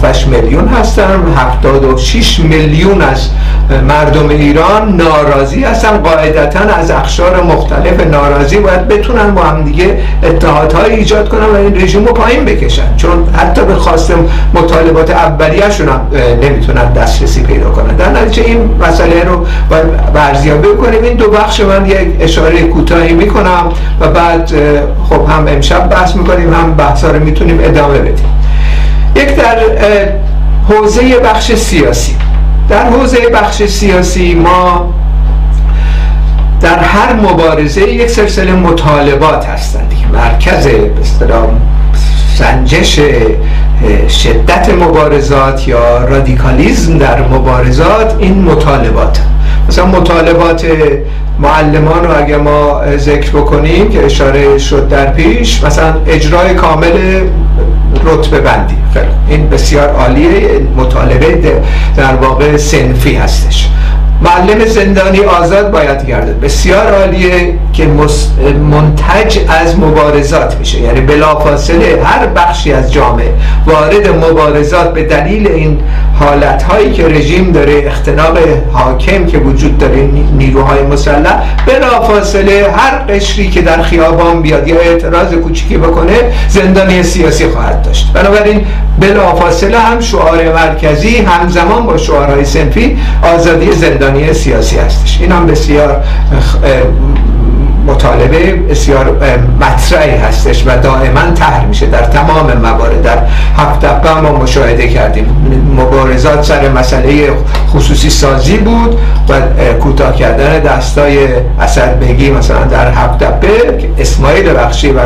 7 0.05 0.27
میلیون 0.27 0.69
هستن 0.69 1.35
76 1.37 2.41
میلیون 2.41 3.03
از 3.03 3.29
مردم 3.89 4.29
ایران 4.29 4.97
ناراضی 4.97 5.65
هستن. 5.65 5.99
قاعدتا 5.99 6.61
از 6.61 6.91
اخشار 6.91 7.43
مختلف 7.43 8.07
ناراضی 8.07 8.59
باید 8.59 8.89
بتونن 8.89 9.35
با 9.35 9.43
هم 9.43 9.65
دیگه 9.65 9.99
اتحادهای 10.23 10.95
ایجاد 10.95 11.29
کنن 11.29 11.45
و 11.45 11.55
این 11.55 11.83
رژیم 11.83 12.05
رو 12.05 12.13
پایین 12.13 12.45
بکشن. 12.45 12.97
چون 12.97 13.29
حتی 13.37 13.65
به 13.65 13.75
خواست 13.75 14.13
مطالبات 14.55 15.11
اولیه‌شون 15.11 15.89
هم 15.89 16.01
نمی‌تونن 16.43 16.93
دسترسی 16.93 17.43
پیدا 17.43 17.71
کنن. 17.71 17.97
در 17.97 18.11
نتیجه 18.11 18.43
این 18.43 18.71
مسئله 18.89 19.25
رو 19.25 19.47
باید 19.71 20.13
برزیابی 20.13 20.69
کنیم 20.81 21.03
این 21.03 21.17
دو 21.17 21.31
بخش 21.31 21.61
من 21.61 21.87
یک 21.87 22.09
اشاره 22.21 22.63
کوتاهی 22.63 23.13
می‌کنم 23.13 23.73
و 24.01 24.09
بعد 24.09 24.53
خب 25.09 25.31
هم 25.31 25.49
امشب 25.49 25.89
بحث 25.89 26.17
می‌کنیم 26.17 26.55
هم 26.55 26.75
بحثا 26.75 27.11
رو 27.11 27.25
می‌تونیم 27.25 27.59
ادامه 27.63 27.99
بدیم. 27.99 28.27
یک 29.19 29.37
در 29.37 29.59
حوزه 30.69 31.19
بخش 31.19 31.55
سیاسی. 31.55 32.17
در 32.69 32.91
حوزه 32.91 33.29
بخش 33.29 33.63
سیاسی 33.63 34.35
ما 34.35 34.95
در 36.61 36.79
هر 36.79 37.13
مبارزه 37.13 37.81
یک 37.81 38.11
سلسله 38.11 38.53
مطالبات 38.53 39.47
هستند. 39.47 39.93
مرکز 40.13 40.67
به 40.67 40.91
سنجش 42.39 43.01
شدت 44.09 44.69
مبارزات 44.69 45.69
یا 45.69 46.05
رادیکالیزم 46.05 46.99
در 46.99 47.21
مبارزات 47.21 48.15
این 48.19 48.43
مطالبات. 48.43 49.21
مثلا 49.69 49.87
مطالبات 49.87 50.67
معلمان 51.39 52.05
رو 52.05 52.19
اگه 52.19 52.37
ما 52.37 52.81
ذکر 52.97 53.31
بکنیم 53.31 53.89
که 53.89 54.05
اشاره 54.05 54.59
شد 54.59 54.89
در 54.89 55.07
پیش 55.13 55.65
مثلا 55.65 55.95
اجرای 56.07 56.55
کامل 56.55 57.21
رتبه 58.05 58.41
بندی. 58.41 58.75
این 59.29 59.49
بسیار 59.49 59.89
عالیه. 59.89 60.61
مطالبه 60.77 61.63
در 61.97 62.15
واقع 62.15 62.57
سنفی 62.57 63.15
هستش. 63.15 63.71
معلم 64.23 64.65
زندانی 64.65 65.21
آزاد 65.21 65.71
باید 65.71 66.07
گردد. 66.07 66.41
بسیار 66.41 66.95
عالیه 66.95 67.55
که 67.73 67.87
منتج 68.71 69.39
از 69.49 69.79
مبارزات 69.79 70.57
میشه 70.59 70.81
یعنی 70.81 71.01
بلافاصله 71.01 72.03
هر 72.05 72.27
بخشی 72.27 72.73
از 72.73 72.93
جامعه 72.93 73.33
وارد 73.67 74.09
مبارزات 74.09 74.95
به 74.95 75.03
دلیل 75.03 75.49
این 75.49 75.81
حالت 76.21 76.63
هایی 76.63 76.93
که 76.93 77.09
رژیم 77.09 77.53
داره 77.53 77.83
اختناق 77.87 78.39
حاکم 78.73 79.27
که 79.27 79.39
وجود 79.39 79.79
داره 79.79 80.09
نیروهای 80.39 80.83
مسلح 80.83 81.43
بلافاصله 81.67 82.67
هر 82.77 82.99
قشری 82.99 83.51
که 83.51 83.63
در 83.63 83.83
خیابان 83.83 84.43
بیاد 84.43 84.69
یا 84.69 84.81
اعتراض 84.81 85.35
کوچیکی 85.35 85.77
بکنه 85.77 86.17
زندانی 86.49 87.03
سیاسی 87.03 87.47
خواهد 87.47 87.83
داشت. 87.83 88.13
بنابراین 88.13 88.65
بلافاصله 89.01 89.79
هم 89.79 90.01
شعار 90.01 90.53
مرکزی 90.53 91.17
همزمان 91.17 91.87
با 91.87 91.97
شعارهای 91.97 92.45
سنفی 92.45 92.99
آزادی 93.23 93.73
زندانی 93.73 94.08
سیاسی 94.33 94.79
هستش. 94.79 95.19
این 95.21 95.33
هم 95.33 95.47
بسیار 95.47 96.05
مطالبه 97.87 98.53
بسیار 98.53 99.17
مطرحی 99.61 100.17
هستش 100.17 100.67
و 100.67 100.77
دائما 100.77 101.21
طرح 101.35 101.65
میشه 101.67 101.87
در 101.87 102.03
تمام 102.03 102.53
موارد. 102.53 103.03
در 103.03 103.19
هفت 103.57 104.07
ما 104.07 104.33
مشاهده 104.33 104.89
کردیم. 104.89 105.27
مبارزات 105.77 106.45
سر 106.45 106.69
مسئله 106.69 107.31
خصوصی 107.71 108.11
سازی 108.11 108.57
بود 108.57 108.99
و 109.29 109.41
کوتاه 109.81 110.17
کردن 110.17 110.59
دستای 110.59 111.19
اسد 111.61 112.01
بگی 112.01 112.31
مثلا 112.31 112.65
در 112.65 112.91
هفت 112.91 113.25
اسماعیل 113.99 114.55
بخشی 114.55 114.93
و 114.93 115.01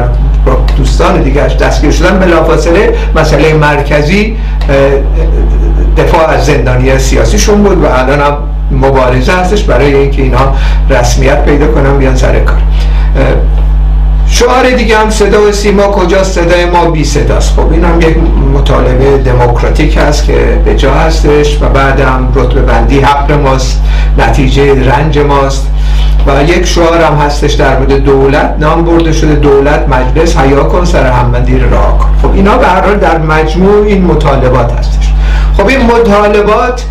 دوستان 0.76 1.22
دیگرش 1.22 1.56
دستگیر 1.56 1.90
شدن 1.90 2.18
بلافاصله 2.18 2.94
مسئله 3.16 3.54
مرکزی 3.54 4.36
دفاع 5.96 6.28
از 6.28 6.46
زندانی 6.46 6.98
سیاسیشون 6.98 7.62
بود 7.62 7.84
و 7.84 7.86
الان 7.86 8.20
هم 8.20 8.36
مبارزه 8.70 9.32
هستش 9.32 9.62
برای 9.62 9.94
اینکه 9.94 10.22
اینا 10.22 10.54
رسمیت 10.90 11.44
پیدا 11.44 11.66
کنن 11.66 11.98
بیان 11.98 12.16
سر 12.16 12.40
کار. 12.40 12.58
شعار 14.26 14.70
دیگه 14.70 14.98
هم 14.98 15.10
صدا 15.10 15.48
و 15.48 15.52
سیما 15.52 15.82
کجاست؟ 15.82 16.40
صدای 16.40 16.64
ما 16.64 16.90
بی 16.90 17.04
صداست. 17.04 17.52
خب 17.52 17.72
این 17.72 17.84
هم 17.84 18.00
یک 18.00 18.16
مطالبه 18.54 19.18
دموکراتیک 19.18 19.96
هست 19.96 20.24
که 20.24 20.60
به 20.64 20.76
جا 20.76 20.94
هستش 20.94 21.58
و 21.62 21.68
بعدم 21.68 22.28
رتبه 22.34 22.60
بندی 22.60 23.00
حق 23.00 23.32
ماست 23.32 23.82
نتیجه 24.18 24.90
رنج 24.90 25.18
ماست 25.18 25.66
و 26.26 26.42
یک 26.42 26.66
شعار 26.66 27.00
هم 27.02 27.14
هستش 27.14 27.52
در 27.52 27.78
مورد 27.78 27.92
دولت. 27.92 28.54
نام 28.60 28.84
برده 28.84 29.12
شده 29.12 29.34
دولت 29.34 29.88
مجلس 29.88 30.36
حیا 30.36 30.64
کن 30.64 30.84
سر 30.84 31.06
همبندی 31.06 31.58
راه 31.58 31.98
کن. 31.98 32.08
خب 32.22 32.34
اینا 32.34 32.56
به 32.56 32.66
هر 32.66 32.94
در 32.94 33.18
مجموع 33.18 33.84
این 33.86 34.04
مطالبات 34.04 34.72
هستش. 34.72 35.11
خب 35.56 35.66
این 35.66 35.82
مطالبات 35.82 36.84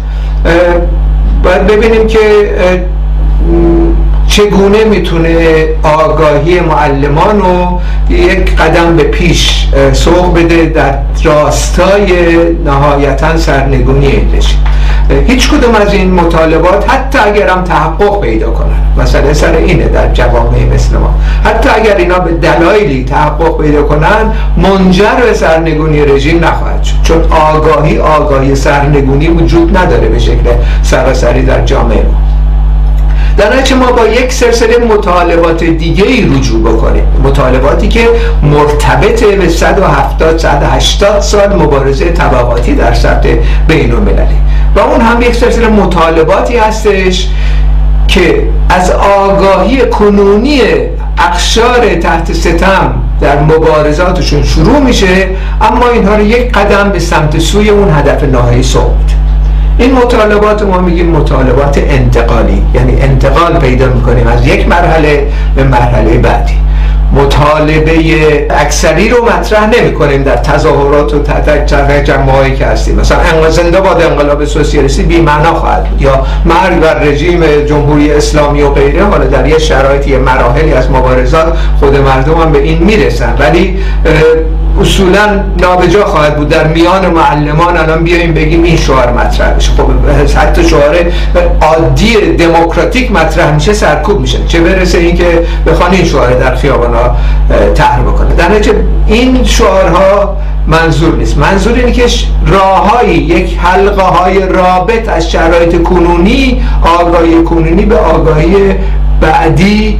باید 1.44 1.68
ببینیم 1.68 2.08
که 2.08 2.20
چگونه 4.32 4.84
می‌تونه 4.84 5.66
آگاهی 5.84 6.60
معلمان 6.60 7.40
رو 7.40 7.80
یک 8.10 8.56
قدم 8.56 8.96
به 8.96 9.04
پیش 9.04 9.68
سوق 9.94 10.34
بده 10.34 10.66
در 10.66 10.94
راستای 11.24 12.14
نهایتا 12.66 13.38
سرنگونی 13.38 14.08
این 14.08 14.28
هیچ 15.28 15.50
کدوم 15.50 15.76
از 15.76 15.94
این 15.94 16.14
مطالبات 16.14 16.90
حتی 16.90 17.20
اگر 17.20 17.48
هم 17.48 17.64
تحقق 17.64 18.22
پیدا 18.22 18.52
کنن 18.52 18.76
مثلا 18.98 19.34
سر 19.34 19.56
اینه 19.56 19.88
در 19.88 20.14
جوامع 20.14 20.66
مثل 20.74 20.98
ما. 20.98 21.16
حتی 21.44 21.70
اگر 21.70 21.96
اینا 21.96 22.20
به 22.20 22.32
دلایلی 22.32 23.04
تحقق 23.04 23.62
پیدا 23.62 23.84
کنن 23.84 24.34
منجر 24.58 25.16
به 25.26 25.34
سرنگونی 25.34 26.06
رژیم 26.06 26.46
نخواهد 26.46 26.84
شد. 26.84 26.96
چون 27.04 27.24
آگاهی 27.32 28.00
آگاهی 28.00 28.56
سرنگونی 28.56 29.28
وجود 29.28 29.78
نداره 29.78 30.08
به 30.08 30.20
شکل 30.20 30.50
سراسری 30.84 31.46
در 31.46 31.66
جامعه 31.66 32.04
ما. 32.04 32.41
در 33.38 33.74
ما 33.76 33.92
با 33.92 34.08
یک 34.08 34.34
سلسله 34.34 34.78
مطالبات 34.78 35.64
دیگه 35.64 36.04
ای 36.04 36.22
رجوع 36.22 36.62
بکنیم. 36.62 37.04
مطالباتی 37.24 37.88
که 37.88 38.08
مرتبط 38.44 39.24
به 39.24 39.50
170 39.50 40.38
180 40.38 41.20
سال 41.20 41.56
مبارزه 41.56 42.12
طبقاتی 42.12 42.76
در 42.76 42.94
سطح 42.94 43.36
بین 43.68 43.92
المللی 43.92 44.38
و 44.76 44.80
اون 44.80 45.02
هم 45.02 45.22
یک 45.22 45.36
سلسله 45.36 45.68
مطالباتی 45.68 46.58
هستش 46.58 47.28
که 48.08 48.44
از 48.70 48.92
آگاهی 48.92 49.90
کنونی 49.90 50.62
اقشار 51.18 51.96
تحت 51.96 52.34
ستم 52.34 52.94
در 53.22 53.40
مبارزاتشون 53.40 54.44
شروع 54.44 54.80
میشه 54.80 55.28
اما 55.62 55.88
اینها 55.88 56.16
رو 56.16 56.22
یک 56.22 56.52
قدم 56.52 56.90
به 56.90 57.00
سمت 57.00 57.40
سوی 57.40 57.70
اون 57.70 57.90
هدف 57.94 58.24
نهایی 58.24 58.64
سوق 58.64 58.92
این 59.78 59.92
مطالبات 59.92 60.62
ما 60.62 60.82
میگیم 60.82 61.10
مطالبات 61.10 61.78
انتقالی. 61.78 62.64
یعنی 62.74 63.02
انتقال 63.02 63.60
پیدا 63.60 63.86
می‌کنیم 63.86 64.28
از 64.28 64.48
یک 64.48 64.68
مرحله 64.68 65.28
به 65.56 65.64
مرحله 65.64 66.18
بعدی. 66.18 66.54
مطالبه 67.14 67.94
اکثری 68.50 69.10
رو 69.10 69.26
مطرح 69.26 69.70
نمی 69.70 69.94
کنیم 69.94 70.24
در 70.24 70.36
تظاهرات 70.36 71.14
و 71.14 71.20
تحت 71.20 72.06
جمعه 72.06 72.56
که 72.56 72.66
هستیم. 72.66 72.96
مثلا 72.96 73.50
زنده 73.50 73.82
باد 73.82 74.02
انقلاب 74.02 74.46
سوسیالیستی 74.46 75.04
بی 75.04 75.22
معنا 75.22 75.54
خواهد 75.54 75.84
بود. 75.84 76.02
یا 76.02 76.26
مرگ 76.46 76.80
بر 76.80 77.00
رژیم 77.00 77.44
جمهوری 77.70 78.12
اسلامی 78.12 78.62
و 78.62 78.70
غیره. 78.70 79.04
حالا 79.04 79.26
در 79.26 79.48
یه 79.48 79.60
شرایطی 79.60 80.18
مراحلی 80.18 80.74
از 80.74 80.92
مبارزات 80.92 81.58
خود 81.80 81.96
مردم 81.96 82.42
هم 82.42 82.52
به 82.52 82.60
این 82.60 82.84
می‌رسن. 82.84 83.36
ولی 83.40 83.80
اصولا 84.80 85.44
نابجا 85.62 86.06
خواهد 86.06 86.38
بود. 86.38 86.50
در 86.50 86.68
میان 86.68 87.08
معلمان 87.08 87.78
الان 87.78 88.04
بیایم 88.04 88.34
بگیم 88.34 88.64
این 88.64 88.78
شعار 88.78 89.14
مطرح 89.14 89.50
بشه 89.54 89.72
خب 89.72 89.84
حتی 90.38 90.64
شعار 90.70 90.96
عادی 91.62 92.16
دموکراتیک 92.16 93.12
مطرح 93.12 93.54
میشه 93.54 93.74
سرکوب 93.74 94.20
میشه. 94.20 94.38
چه 94.48 94.62
برسه 94.62 94.98
اینکه 94.98 95.44
بخوان 95.68 95.92
این 95.92 96.06
شعار 96.06 96.34
در 96.34 96.56
خیابان 96.56 96.94
ها 96.94 97.16
طرح 97.74 98.02
بکنه. 98.02 98.36
در 98.36 98.52
نتیجه 98.52 98.76
این 99.08 99.44
شعارها 99.44 100.38
منظور 100.68 101.16
نیست. 101.16 101.38
منظور 101.38 101.74
اینه 101.74 101.92
که 101.92 102.06
راههایی 102.48 103.18
یک 103.18 103.58
حلقه 103.58 104.02
های 104.02 104.40
رابط 104.40 105.10
از 105.10 105.32
شرایط 105.32 105.84
کنونی 105.84 106.64
آگاهی 107.00 107.44
کنونی 107.44 107.86
به 107.86 107.98
آگاهی 107.98 108.56
بعدی 109.22 110.00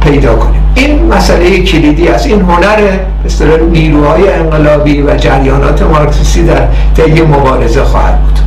پیدا 0.00 0.36
کنیم. 0.36 0.61
این 0.74 1.06
مسئله 1.06 1.58
کلیدی 1.58 2.08
است. 2.08 2.26
این 2.26 2.40
هنر 2.40 2.98
مثل 3.24 3.60
نیروهای 3.60 4.32
انقلابی 4.32 5.02
و 5.02 5.16
جریانات 5.16 5.82
مارکسیستی 5.82 6.42
در 6.42 6.66
طی 6.96 7.22
مبارزه 7.22 7.84
خواهد 7.84 8.20
بود. 8.20 8.38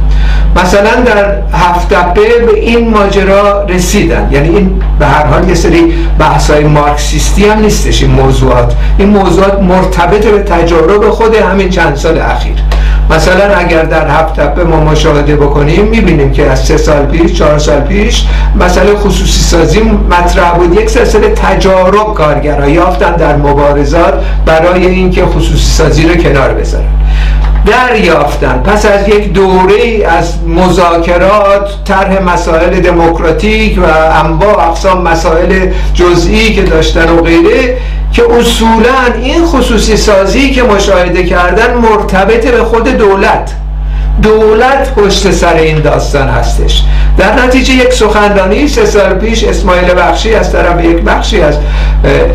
مثلا 0.64 1.02
در 1.06 1.42
هفتپه 1.54 2.22
به 2.46 2.60
این 2.60 2.90
ماجرا 2.90 3.64
رسیدن. 3.64 4.30
یعنی 4.32 4.50
این 4.50 4.82
به 5.00 5.06
هر 5.06 5.26
حال 5.26 5.50
یه 5.50 5.56
سری 5.56 5.94
بحثای 6.20 6.64
مارکسیستی 6.64 7.46
هم 7.46 7.60
نیستش 7.60 8.02
این 8.02 8.12
موضوعات. 8.12 8.74
این 8.98 9.10
موضوعات 9.10 9.62
مرتبط 9.62 10.26
به 10.26 10.40
تجارب 10.40 11.10
خود 11.10 11.36
همین 11.36 11.70
چند 11.70 11.96
سال 11.96 12.20
اخیر. 12.20 12.56
مثلا 13.10 13.56
اگر 13.56 13.84
در 13.84 14.08
هفت 14.08 14.40
ما 14.40 14.80
مشاهده 14.80 15.36
بکنیم 15.36 15.86
می‌بینیم 15.86 16.32
که 16.32 16.52
از 16.52 16.66
سه 16.66 16.78
سال 16.78 17.06
پیش 17.06 17.34
چهار 17.34 17.60
سال 17.60 17.80
پیش 17.82 18.26
مسئله 18.60 18.96
خصوصی 18.96 19.42
سازی 19.44 19.82
مطرح 20.10 20.54
بود. 20.54 20.74
یک 20.82 20.90
سلسله 20.90 21.30
تجارب 21.30 22.14
کارگرها 22.14 22.70
یافتن 22.70 23.16
در 23.16 23.36
مبارزات 23.36 24.24
برای 24.46 24.86
اینکه 24.86 25.26
خصوصی 25.26 25.66
سازی 25.66 26.08
رو 26.08 26.16
کنار 26.16 26.54
بذارن. 26.54 26.86
دریافتن. 27.66 28.62
پس 28.66 28.86
از 28.86 29.08
یک 29.08 29.34
دوره 29.34 30.08
از 30.08 30.34
مذاکرات 30.48 31.70
طرح 31.86 32.22
مسائل 32.22 32.80
دموکراتیک 32.80 33.80
و 33.80 33.86
انواع 34.26 34.70
اقسام 34.70 35.02
مسائل 35.02 35.72
جزئی 35.94 36.54
که 36.54 36.62
داشتن 36.62 37.10
و 37.10 37.22
غیره 37.22 37.78
که 38.16 38.24
اصولا 38.40 39.14
این 39.22 39.46
خصوصی 39.46 39.98
سازی 39.98 40.52
که 40.52 40.64
مشاهده 40.64 41.24
کردن 41.24 41.74
مرتبط 41.74 42.48
به 42.48 42.64
خود 42.64 42.88
دولت. 42.88 43.52
دولت 44.22 44.94
پشت 44.96 45.32
سر 45.32 45.54
این 45.54 45.80
داستان 45.80 46.28
هستش. 46.28 46.84
در 47.18 47.44
نتیجه 47.44 47.74
یک 47.74 47.94
سخنرانی 47.94 48.68
سه 48.68 48.86
سال 48.86 49.14
پیش 49.14 49.44
اسماعیل 49.44 49.94
بخشی 49.94 50.36
از 50.36 50.52
طرف 50.52 50.84
یک 50.84 51.02
بخشی 51.02 51.42
از 51.42 51.58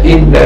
این 0.02 0.36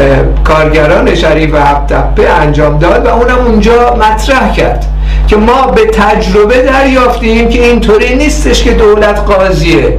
کارگران 0.44 1.14
شریف 1.14 1.54
هفتپه 1.54 2.28
انجام 2.30 2.78
داد 2.78 3.06
و 3.06 3.08
اونم 3.08 3.46
اونجا 3.46 3.94
مطرح 3.94 4.52
کرد 4.52 4.86
که 5.28 5.36
ما 5.36 5.66
به 5.66 5.86
تجربه 5.86 6.62
دریافتیم 6.62 7.48
که 7.48 7.62
اینطوری 7.64 8.16
نیستش 8.16 8.62
که 8.62 8.70
دولت 8.70 9.18
قاضیه. 9.18 9.98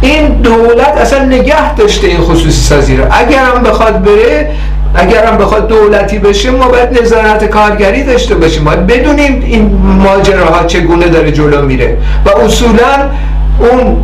این 0.00 0.28
دولت 0.28 0.96
اصلا 0.96 1.24
نگه 1.24 1.74
داشته 1.74 2.06
این 2.06 2.20
خصوصی 2.20 2.50
سازی 2.50 2.96
رو. 2.96 3.04
اگر 3.10 3.44
هم 3.44 3.62
بخواد 3.62 4.02
بره 4.02 4.50
اگرم 4.94 5.36
بخواد 5.38 5.68
دولتی 5.68 6.18
بشه 6.18 6.50
ما 6.50 6.68
باید 6.68 7.02
نظارت 7.02 7.44
کارگری 7.44 8.04
داشته 8.04 8.34
باشیم. 8.34 8.64
باید 8.64 8.86
بدونیم 8.86 9.42
این 9.46 9.78
ماجراها 10.04 10.64
چگونه 10.64 11.08
داره 11.08 11.32
جلو 11.32 11.62
میره. 11.62 11.96
و 12.24 12.30
اصولا 12.30 13.10
اون 13.58 13.96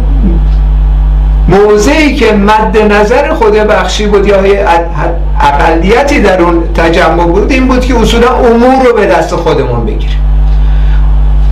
موضعی 1.49 2.15
که 2.15 2.33
مد 2.33 2.93
نظر 2.93 3.35
خود 3.35 3.53
بخشی 3.53 4.07
بود 4.07 4.27
یا 4.27 4.37
اقلیتی 5.41 6.21
در 6.21 6.43
اون 6.43 6.63
تجمع 6.75 7.25
بود 7.25 7.53
این 7.53 7.69
بود 7.69 7.81
که 7.81 8.01
اصولا 8.01 8.29
امور 8.29 8.85
رو 8.87 8.93
به 8.97 9.07
دست 9.07 9.37
خودمون 9.37 9.87
بگیریم. 9.87 10.21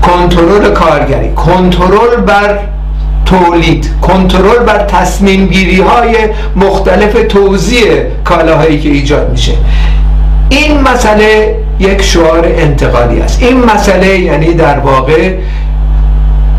کنترل 0.03 0.71
کارگری. 0.71 1.33
کنترل 1.33 2.17
بر 2.27 2.59
تولید 3.27 3.91
کنترل 4.03 4.59
بر 4.67 4.79
تصمیم 4.79 5.47
گیری 5.47 5.81
های 5.81 6.17
مختلف 6.57 7.13
توزیع 7.29 8.03
کالاهایی 8.25 8.81
که 8.81 8.89
ایجاد 8.89 9.31
میشه. 9.31 9.53
این 10.51 10.81
مسئله 10.81 11.57
یک 11.79 12.03
شعار 12.03 12.45
انتقالی 12.45 13.21
است. 13.21 13.43
این 13.43 13.65
مسئله 13.65 14.19
یعنی 14.19 14.55
در 14.55 14.79
واقع 14.79 15.35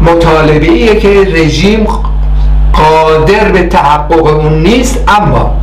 مطالبه 0.02 0.96
که 0.96 1.28
رژیم 1.34 1.88
قادر 2.74 3.52
به 3.52 3.64
تحقق 3.64 4.26
اون 4.26 4.64
نیست 4.64 5.04
اما 5.08 5.56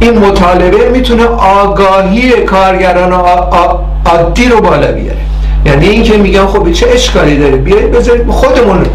این 0.00 0.18
مطالبه 0.18 0.90
می‌تونه 0.90 1.24
آگاهی 1.26 2.30
کارگران 2.30 3.12
عادی 4.04 4.48
رو 4.48 4.60
بالا 4.60 4.92
بیاره. 4.92 5.25
یعنی 5.66 5.88
اینکه 5.88 6.16
میگن 6.16 6.46
خب 6.46 6.72
چه 6.72 6.86
اشکالی 6.94 7.36
داره؟ 7.36 7.56
بیایید 7.56 7.90
بذارید 7.90 8.30
خودمون 8.30 8.86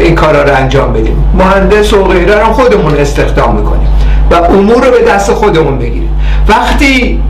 این 0.00 0.14
کارا 0.14 0.42
رو 0.42 0.56
انجام 0.56 0.92
بدیم. 0.92 1.24
مهندس 1.34 1.92
و 1.92 2.04
غیره 2.04 2.34
رو 2.34 2.52
خودمون 2.52 2.96
استخدام 2.96 3.56
می‌کنیم 3.56 3.88
و 4.30 4.34
امور 4.34 4.84
رو 4.84 4.90
به 4.90 5.02
دست 5.08 5.32
خودمون 5.32 5.78
بگیریم. 5.78 6.20
وقتی 6.48 7.22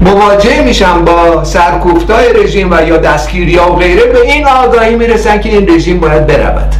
مواجه 0.00 0.62
میشن 0.62 1.04
با 1.04 1.44
سرکوفتای 1.44 2.32
رژیم 2.44 2.68
و 2.70 2.82
یا 2.88 2.96
دستگیری 2.96 3.56
و 3.56 3.64
غیره 3.64 4.02
به 4.02 4.20
این 4.20 4.46
آگاهی 4.46 4.94
می‌رسن 4.94 5.40
که 5.40 5.48
این 5.48 5.74
رژیم 5.74 6.00
باید 6.00 6.26
برود. 6.26 6.74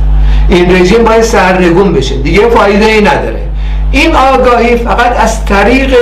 این 0.48 0.76
رژیم 0.76 1.04
باید 1.04 1.22
سرنگون 1.22 1.92
بشه. 1.92 2.16
دیگه 2.16 2.48
فایده 2.48 2.86
ای 2.86 3.00
نداره. 3.00 3.40
این 3.92 4.14
آگاهی 4.14 4.76
فقط 4.76 5.20
از 5.20 5.44
طریق 5.44 5.94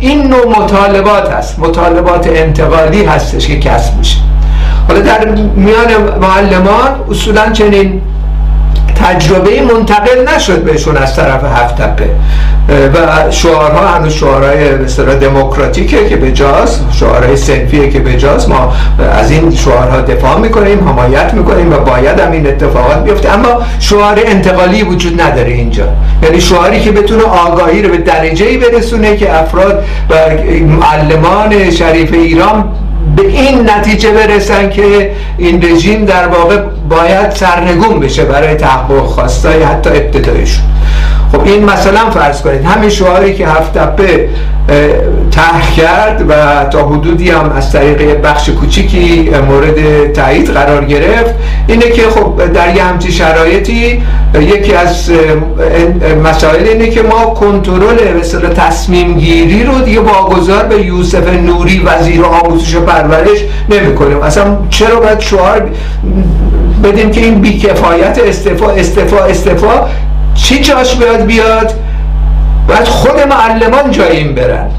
این 0.00 0.22
نوع 0.22 0.62
مطالبات 0.62 1.30
هست. 1.30 1.58
مطالبات 1.58 2.26
انتقالی 2.26 3.04
هستش 3.04 3.46
که 3.46 3.58
کسب 3.58 3.98
میشه. 3.98 4.16
حالا 4.88 5.00
در 5.00 5.28
میان 5.56 6.18
معلمان 6.20 7.00
اصولا 7.10 7.50
چنین 7.52 8.00
تجربه 9.04 9.62
منتقل 9.62 10.34
نشد 10.36 10.62
بهشون 10.62 10.96
از 10.96 11.16
طرف 11.16 11.44
هفت 11.44 11.76
تپه 11.76 12.10
و 12.68 13.30
شعارها 13.30 13.88
هنوز 13.88 14.12
شعارهای 14.12 14.74
مثلا 14.74 15.14
دموکراتیکه 15.14 16.08
که 16.08 16.16
به 16.16 16.32
جاست 16.32 16.84
شعارهای 16.92 17.36
سنفیه 17.36 17.90
که 17.90 18.00
به 18.00 18.16
جاست 18.16 18.48
ما 18.48 18.72
از 19.12 19.30
این 19.30 19.50
شعارها 19.50 20.00
دفاع 20.00 20.38
می‌کنیم 20.38 20.88
حمایت 20.88 21.34
می‌کنیم 21.34 21.72
و 21.72 21.76
باید 21.76 22.20
هم 22.20 22.32
این 22.32 22.46
اتفاقات 22.46 23.04
بیفته. 23.04 23.34
اما 23.34 23.62
شعار 23.80 24.20
انتقالی 24.26 24.82
وجود 24.82 25.20
نداره 25.20 25.50
اینجا. 25.50 25.84
یعنی 26.22 26.40
شعاری 26.40 26.80
که 26.80 26.92
بتونه 26.92 27.22
آگاهی 27.22 27.82
رو 27.82 27.90
به 27.90 27.98
درجه 27.98 28.46
ای 28.46 28.56
برسونه 28.56 29.16
که 29.16 29.38
افراد 29.38 29.84
و 30.10 30.14
معلمان 30.62 31.70
شریف 31.70 32.12
ایران 32.12 32.64
به 33.18 33.28
این 33.28 33.70
نتیجه 33.70 34.10
برسن 34.10 34.70
که 34.70 35.10
این 35.38 35.62
رژیم 35.62 36.04
در 36.04 36.28
واقع 36.28 36.56
باید 36.88 37.30
سرنگون 37.30 38.00
بشه 38.00 38.24
برای 38.24 38.54
تحقق 38.54 39.06
خواستای 39.06 39.62
حتی 39.62 39.90
ابتدایشون. 39.90 40.64
خب 41.32 41.40
این 41.44 41.64
مثلا 41.64 42.10
فرض 42.10 42.42
کنید 42.42 42.64
همین 42.64 42.90
شعاری 42.90 43.34
که 43.34 43.46
هفت 43.46 43.78
تپه 43.78 44.28
طرح 45.30 45.74
کرد 45.76 46.24
و 46.28 46.64
تا 46.64 46.88
حدودی 46.88 47.30
هم 47.30 47.52
از 47.56 47.72
طریق 47.72 48.20
بخش 48.20 48.50
کوچیکی 48.50 49.30
مورد 49.48 50.12
تایید 50.12 50.50
قرار 50.50 50.84
گرفت 50.84 51.34
اینه 51.66 51.90
که 51.90 52.02
خب 52.02 52.52
در 52.52 52.76
یه 52.76 52.82
همچی 52.84 53.12
شرایطی 53.12 54.02
یکی 54.34 54.74
از 54.74 55.10
مسائل 56.24 56.68
اینه 56.68 56.90
که 56.90 57.02
ما 57.02 57.24
کنترل 57.24 58.18
مثل 58.20 58.48
تصمیم 58.48 59.18
گیری 59.18 59.64
رو 59.64 59.80
دیگه 59.80 60.00
واگذار 60.00 60.64
به 60.64 60.82
یوسف 60.82 61.32
نوری 61.32 61.82
وزیر 61.84 62.24
آموزش 62.24 62.74
و 62.74 62.80
پرورش 62.80 63.38
نمی 63.68 63.94
کنیم 63.94 64.22
اصلا 64.22 64.56
چرا 64.70 65.00
باید 65.00 65.20
شعار 65.20 65.70
بدیم 66.84 67.10
که 67.10 67.20
این 67.20 67.40
بیکفایت 67.40 68.18
استفا 68.18 68.70
استفا 68.70 69.24
استفا 69.24 69.86
چی 70.42 70.60
جاش 70.60 70.94
باید 70.94 71.26
بیاد؟ 71.26 71.72
باید 72.68 72.84
خود 72.84 73.20
معلمان 73.20 73.90
جای 73.90 74.16
این 74.16 74.34
برن. 74.34 74.70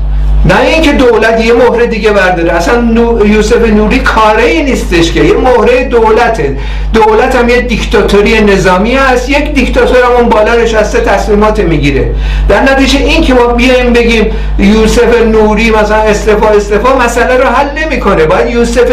نه 0.45 0.61
اینکه 0.61 0.91
دولت 0.91 1.45
یه 1.45 1.53
مهره 1.53 1.87
دیگه 1.87 2.11
برداره. 2.11 2.51
اصلا 2.51 2.83
یوسف 3.25 3.67
نوری 3.67 3.99
کاره 3.99 4.43
ای 4.43 4.63
نیستش 4.63 5.11
که. 5.11 5.23
یه 5.23 5.33
مهره 5.33 5.83
دولته. 5.83 6.57
دولت 6.93 7.35
هم 7.35 7.49
یه 7.49 7.61
دیکتاتوری 7.61 8.41
نظامی 8.41 8.95
هست. 8.95 9.29
یک 9.29 9.53
دیکتاتور 9.53 10.03
هم 10.03 10.11
اون 10.11 10.29
بالا 10.29 10.55
نشسته 10.55 10.99
تصمیمات 10.99 11.59
می‌گیره. 11.59 12.11
در 12.49 12.61
نتیجه 12.61 12.99
این 12.99 13.21
که 13.21 13.33
ما 13.33 13.47
بیایم 13.47 13.93
بگیم 13.93 14.25
یوسف 14.59 15.21
نوری 15.27 15.71
مثلا 15.71 15.97
استفا 15.97 16.47
استفا 16.47 16.97
مسئله 16.97 17.37
رو 17.37 17.45
حل 17.47 17.83
نمی‌کنه. 17.83 18.25
باید 18.25 18.49
یوسف 18.49 18.87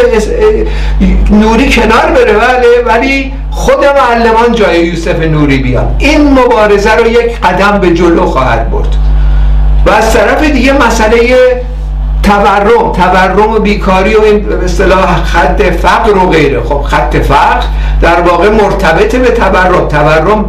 نوری 1.31 1.69
کنار 1.69 2.11
بره. 2.15 2.33
بله 2.33 2.67
ولی 2.85 3.33
خود 3.57 3.85
معلمان 3.85 4.55
جای 4.55 4.85
یوسف 4.85 5.19
نوری 5.19 5.57
بیان 5.57 5.95
این 5.97 6.31
مبارزه 6.31 6.95
رو 6.95 7.07
یک 7.07 7.39
قدم 7.39 7.79
به 7.79 7.93
جلو 7.93 8.25
خواهد 8.25 8.71
برد. 8.71 8.95
و 9.85 9.89
از 9.89 10.13
طرف 10.13 10.43
دیگه 10.43 10.73
مسئله 10.73 11.17
تورم 12.23 12.91
تورم 12.91 13.53
و 13.53 13.59
بیکاری 13.59 14.15
و 14.15 14.21
این 14.21 14.39
به 14.39 14.65
اصطلاح 14.65 15.23
خط 15.23 15.61
فقر 15.61 16.17
و 16.17 16.29
غیره. 16.29 16.61
خب 16.63 16.81
خط 16.81 17.15
فقر 17.15 17.65
در 18.01 18.21
واقع 18.21 18.49
مرتبط 18.49 19.15
به 19.15 19.29
تورم. 19.31 19.87
تورم 19.87 20.45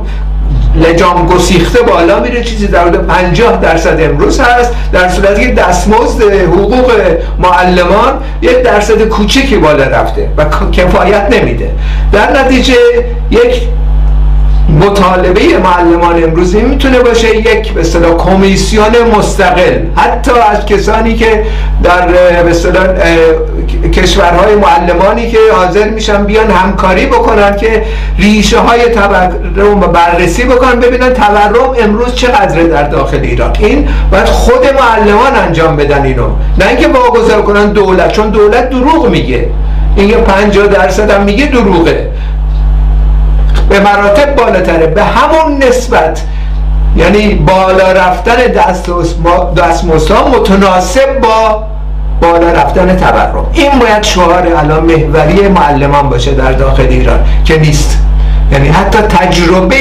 لجام 0.77 1.27
گسیخته 1.27 1.83
بالا 1.83 2.21
میره 2.21 2.45
چیزی 2.45 2.67
در 2.67 2.89
حدود 2.89 3.07
50 3.07 3.61
درصد 3.61 4.01
امروز 4.01 4.41
هست. 4.41 4.75
در 4.93 5.09
صورتی 5.09 5.47
که 5.47 5.53
دستمزد 5.53 6.23
حقوق 6.23 6.93
معلمان 7.39 8.13
یک 8.43 8.63
درصد 8.63 9.03
کوچکی 9.03 9.57
بالا 9.57 9.85
رفته 9.85 10.29
و 10.37 10.45
کفایت 10.73 11.27
نمیده. 11.31 11.71
در 12.13 12.41
نتیجه 12.41 12.75
یک 13.31 13.63
مطالبه 14.69 15.59
معلمان 15.59 16.25
امروزی 16.25 16.63
می‌تونه 16.63 16.99
باشه 16.99 17.37
یک 17.37 17.73
به 17.73 17.81
اصطلاح 17.81 18.17
کمیسیون 18.17 18.93
مستقل. 19.17 19.79
حتی 19.97 20.31
از 20.31 20.67
کسانی 20.67 21.15
که 21.15 21.45
در 21.83 22.07
به 23.83 23.89
کشورهای 23.89 24.55
معلمانی 24.55 25.31
که 25.31 25.39
حاضر 25.53 25.89
میشن 25.89 26.25
بیان 26.25 26.51
همکاری 26.51 27.07
بکنن 27.07 27.57
که 27.57 27.83
ریشه 28.19 28.59
های 28.59 28.81
تورم 28.85 29.81
بررسی 29.81 30.45
بکنن 30.45 30.81
ببینن 30.81 31.13
تورم 31.13 31.75
امروز 31.83 32.15
چقدره 32.15 32.65
در 32.65 32.83
داخل 32.83 33.21
ایران. 33.21 33.53
این 33.59 33.89
باید 34.13 34.25
خود 34.27 34.67
معلمان 34.81 35.37
انجام 35.47 35.77
بدن 35.77 36.03
اینو. 36.03 36.29
نه 36.59 36.69
اینکه 36.69 36.89
واگذار 36.89 37.43
کنن 37.43 37.73
دولت 37.73 38.13
چون 38.13 38.31
دولت 38.31 38.71
دروغ 38.71 39.09
میگه. 39.09 39.49
این 39.97 40.09
یه 40.09 40.17
50 40.17 40.67
درصد 40.67 41.11
هم 41.11 41.23
میگه 41.23 41.47
دروغه. 41.47 42.11
به 43.69 43.81
مراتب 43.81 44.37
بالاتره. 44.37 44.87
به 44.87 45.05
همون 45.05 45.63
نسبت. 45.63 46.21
یعنی 46.97 47.35
بالا 47.35 47.93
رفتن 47.93 48.37
دستمزدها 49.57 50.29
متناسب 50.29 51.21
با 51.23 51.65
بالا 52.21 52.53
رفتن 52.53 52.97
تورم. 52.97 53.47
این 53.53 53.79
باید 53.79 54.03
شعار 54.03 54.47
الان 54.57 54.85
محوری 54.85 55.49
معلمان 55.49 56.09
باشه 56.09 56.35
در 56.35 56.53
داخل 56.53 56.87
ایران 56.91 57.19
که 57.45 57.59
نیست. 57.59 57.99
یعنی 58.53 58.69
حتی 58.69 58.99
تجربه 58.99 59.77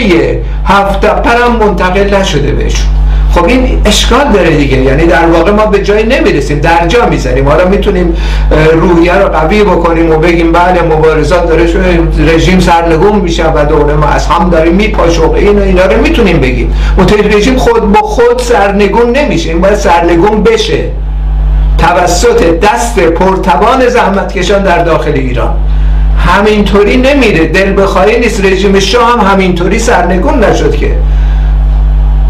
هفت 0.65 1.05
پرم 1.05 1.55
منتقل 1.59 2.15
نشده 2.15 2.51
بهشون. 2.51 2.87
خب 3.31 3.45
این 3.45 3.81
اشکال 3.85 4.31
داره 4.33 4.57
دیگه. 4.57 4.77
یعنی 4.77 5.05
در 5.05 5.25
واقع 5.25 5.51
ما 5.51 5.65
به 5.65 5.83
جایی 5.83 6.05
نمی‌رسیم. 6.05 6.59
در 6.59 6.87
جا 6.87 7.05
می‌زنیم 7.05 7.49
حالا 7.49 7.67
می‌تونیم 7.67 8.17
روحیه 8.73 9.13
رو 9.13 9.27
قوی 9.27 9.63
بکنیم 9.63 10.11
و 10.11 10.17
بگیم 10.17 10.51
بله 10.51 10.81
مبارزات 10.81 11.47
داره 11.47 11.63
رژیم 12.35 12.59
سرنگون 12.59 13.15
میشه 13.19 13.51
و 13.55 13.65
دوله 13.65 13.93
ما 13.93 14.07
از 14.07 14.27
هم 14.27 14.49
داریم 14.49 14.73
میپاشه 14.73 15.21
و 15.21 15.31
این 15.31 15.59
اینا 15.59 15.85
رو 15.85 16.01
می‌تونیم 16.01 16.39
بگیم. 16.39 16.73
متحد 16.97 17.35
رژیم 17.35 17.57
خود 17.57 17.91
با 17.91 17.99
خود 17.99 18.39
سرنگون 18.39 19.11
نمیشه. 19.11 19.49
این 19.49 19.61
باید 19.61 19.75
سرنگون 19.75 20.43
بشه. 20.43 20.83
توسط 21.77 22.59
دست 22.59 22.99
پرتوان 22.99 23.89
زحمتکشان 23.89 24.63
در 24.63 24.83
داخل 24.83 25.11
ایران. 25.13 25.55
همینطوری 26.27 26.97
نمیره. 26.97 27.45
دل 27.45 27.81
بخواهی 27.81 28.19
نیست. 28.19 28.45
رژیم 28.45 28.79
شاه 28.79 29.11
هم 29.11 29.27
همینطوری 29.33 29.79
سرنگون 29.79 30.43
نشد 30.43 30.75
که. 30.75 30.91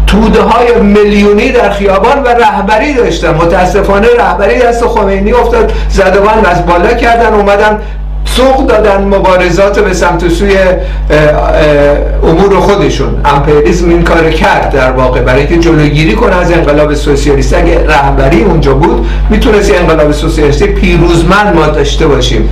توده 0.08 0.42
های 0.42 0.80
میلیونی 0.80 1.52
در 1.52 1.70
خیابان 1.70 2.22
و 2.22 2.28
رهبری 2.28 2.94
داشتن. 2.94 3.34
متاسفانه 3.34 4.08
رهبری 4.18 4.58
دست 4.58 4.86
خمینی 4.86 5.32
افتاد. 5.32 5.72
زدوان 5.88 6.46
از 6.46 6.66
بالا 6.66 6.94
کردن 6.94 7.34
اومدن 7.34 7.80
سوق 8.38 8.66
دادن 8.66 9.04
مبارزات 9.04 9.78
به 9.78 9.94
سمت 9.94 10.28
سوی 10.28 10.56
امور 12.22 12.60
خودشون. 12.60 13.08
امپریالیسم 13.24 13.88
این 13.88 14.02
کار 14.02 14.30
کرد 14.30 14.70
در 14.70 14.90
واقع. 14.90 15.20
برای 15.20 15.40
اینکه 15.40 15.58
جلوگیری 15.58 16.12
کنه 16.12 16.36
از 16.36 16.52
انقلاب 16.52 16.94
سوسیالیستی 16.94 17.56
اگه 17.56 17.86
رهبری 17.86 18.42
اونجا 18.42 18.74
بود 18.74 19.06
می‌تونست 19.30 19.72
انقلاب 19.74 20.12
سوسیالیستی 20.12 20.66
پیروزمند 20.66 21.54
ما 21.54 21.66
داشته 21.66 22.06
باشیم. 22.06 22.48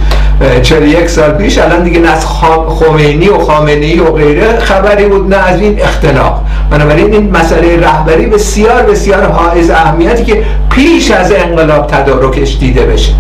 41 0.63 1.11
سال 1.11 1.31
پیش 1.31 1.59
الان 1.59 1.83
دیگه 1.83 1.99
نه 1.99 2.11
از 2.11 2.27
خمینی 2.69 3.29
و 3.29 3.39
خامنه‌ای 3.39 4.01
و 4.01 4.13
غیره 4.13 4.59
خبری 4.59 5.05
بود 5.05 5.35
نه 5.35 5.49
از 5.49 5.61
این 5.61 5.83
اختلاف 5.83 6.33
بنابراین 6.71 7.13
این 7.13 7.31
مسئله 7.31 7.81
رهبری 7.81 8.27
بسیار 8.27 8.83
بسیار 8.83 9.25
حائز 9.25 9.71
اهمیتی 9.71 10.25
که 10.25 10.43
پیش 10.71 11.11
از 11.11 11.33
انقلاب 11.33 11.87
تدارکش 11.87 12.57
دیده 12.61 12.83
بشه. 12.83 13.13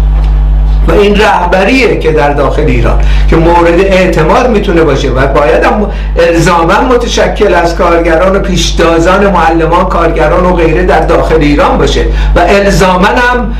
و 0.88 0.92
این 0.92 1.16
رهبریه 1.16 1.98
که 1.98 2.12
در 2.12 2.32
داخل 2.32 2.62
ایران 2.62 2.98
که 3.30 3.36
مورد 3.36 3.80
اعتماد 3.80 4.50
می‌تونه 4.50 4.82
باشه 4.82 5.10
و 5.10 5.26
باید 5.26 5.64
هم 5.64 5.90
الزاما 6.28 6.80
متشکل 6.80 7.54
از 7.54 7.76
کارگران 7.76 8.36
و 8.36 8.38
پیشتازان 8.38 9.30
معلمان 9.30 9.84
کارگران 9.84 10.44
و 10.44 10.52
غیره 10.52 10.82
در 10.82 11.00
داخل 11.00 11.40
ایران 11.40 11.78
باشه 11.78 12.04
و 12.36 12.40
الزاما 12.40 13.06
هم 13.06 13.52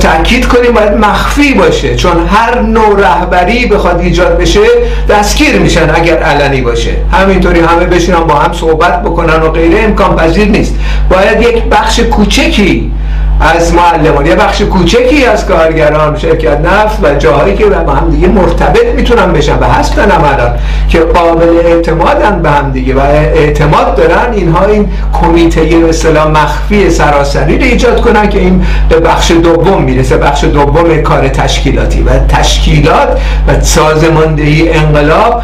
تاکید 0.00 0.46
کنیم 0.46 0.72
باید 0.72 0.92
مخفی 0.92 1.54
باشه 1.54 1.96
چون 1.96 2.26
هر 2.26 2.60
نوع 2.60 3.00
رهبری 3.00 3.66
بخواد 3.66 4.00
ایجاد 4.00 4.38
بشه 4.38 4.60
دستگیر 5.08 5.58
میشن 5.58 5.90
اگر 5.94 6.16
علنی 6.18 6.60
باشه. 6.60 6.90
همینطوری 7.12 7.60
همه 7.60 7.84
بشینن 7.84 8.20
با 8.20 8.34
هم 8.34 8.52
صحبت 8.52 9.02
بکنن 9.02 9.42
و 9.42 9.48
غیره 9.48 9.80
امکان 9.80 10.16
پذیر 10.16 10.48
نیست. 10.48 10.74
باید 11.10 11.42
یک 11.42 11.64
بخش 11.64 12.00
کوچکی 12.00 12.92
از 13.40 13.74
معلمان 13.74 14.26
یه 14.26 14.34
بخش 14.34 14.62
کوچکی 14.62 15.24
از 15.24 15.46
کارگران 15.46 16.18
شرکت 16.18 16.60
نفت 16.60 17.04
و 17.04 17.14
جاهایی 17.14 17.56
که 17.56 17.64
با 17.64 17.92
هم 17.92 18.10
دیگه 18.10 18.28
مرتبط 18.28 18.94
می‌تونن 18.96 19.32
بشن 19.32 19.58
و 19.58 19.64
هستن 19.64 20.10
هم 20.10 20.24
الان 20.24 20.58
که 20.88 20.98
قابل 21.00 21.48
اعتمادن 21.64 22.42
به 22.42 22.50
هم 22.50 22.70
دیگه 22.70 22.94
و 22.94 22.98
اعتماد 23.00 23.94
دارن 23.94 24.32
اینها 24.32 24.64
این 24.64 24.88
کمیته 25.12 25.60
به 25.64 25.88
اصطلاح 25.88 26.28
مخفی 26.28 26.90
سراسری 26.90 27.58
رو 27.58 27.64
ایجاد 27.64 28.00
کنن 28.00 28.28
که 28.28 28.38
این 28.38 28.66
به 28.88 29.00
بخش 29.00 29.30
دوم 29.30 29.82
می‌رسه 29.82 30.16
بخش 30.16 30.44
دوم 30.44 31.02
کار 31.02 31.28
تشکیلاتی 31.28 32.02
و 32.02 32.18
تشکیلات 32.28 33.20
و 33.48 33.60
سازماندهی 33.60 34.70
انقلاب 34.70 35.42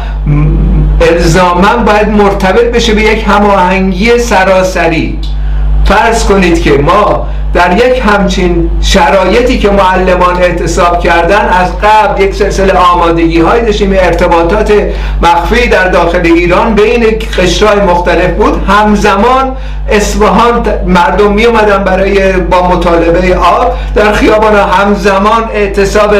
الزاما 1.01 1.77
باید 1.85 2.09
مرتبط 2.09 2.71
بشه 2.71 2.93
به 2.93 3.01
یک 3.01 3.25
هماهنگی 3.27 4.19
سراسری. 4.19 5.19
فرض 5.85 6.25
کنید 6.25 6.61
که 6.61 6.71
ما 6.71 7.27
در 7.53 7.77
یک 7.77 8.01
همچین 8.05 8.69
شرایطی 8.81 9.59
که 9.59 9.69
معلمان 9.69 10.35
اعتصاب 10.35 10.99
کردن 10.99 11.49
از 11.49 11.77
قبل 11.77 12.21
یک 12.23 12.35
سلسله 12.35 12.73
آمادگی 12.73 13.39
های 13.39 13.61
داشتیم. 13.61 13.91
ارتباطات 13.93 14.73
مخفی 15.21 15.69
در 15.69 15.87
داخل 15.87 16.21
ایران 16.23 16.75
بین 16.75 17.05
قشرهای 17.37 17.79
مختلف 17.79 18.31
بود. 18.31 18.63
همزمان 18.67 19.55
اصفهان 19.89 20.63
مردم 20.85 21.33
می 21.33 21.45
اومدن 21.45 21.83
برای 21.83 22.31
با 22.31 22.69
مطالبه 22.69 23.37
آب. 23.37 23.73
در 23.95 24.11
خیابان 24.11 24.55
همزمان 24.55 25.43
اعتصاب 25.53 26.15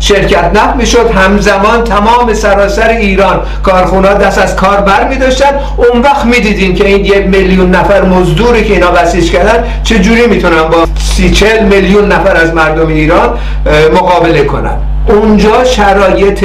شرکت 0.00 0.50
نفت 0.54 0.76
می‌شد 0.76 1.10
همزمان 1.10 1.84
تمام 1.84 2.34
سراسر 2.34 2.88
ایران 2.88 3.40
کارخونه 3.62 4.14
دست 4.14 4.38
از 4.38 4.56
کار 4.56 4.80
بر 4.80 5.08
می 5.08 5.16
داشتن 5.16 5.50
اون 5.76 6.02
وقت 6.02 6.24
می‌دیدین 6.24 6.74
که 6.74 6.86
این 6.86 7.04
یک 7.04 7.26
میلیون 7.26 7.70
نفر 7.70 8.02
مزدوری 8.02 8.64
که 8.64 8.72
اینا 8.72 8.90
بسیج 8.90 9.32
کردن 9.32 9.64
چه 9.84 9.98
جوری 9.98 10.26
می‌تونن 10.26 10.62
با 10.62 10.84
سی 10.98 11.30
چل 11.30 11.64
میلیون 11.64 12.12
نفر 12.12 12.36
از 12.36 12.54
مردم 12.54 12.88
ایران 12.88 13.38
مقابله 13.94 14.44
کنن؟ 14.44 14.76
اونجا 15.08 15.64
شرایط 15.64 16.44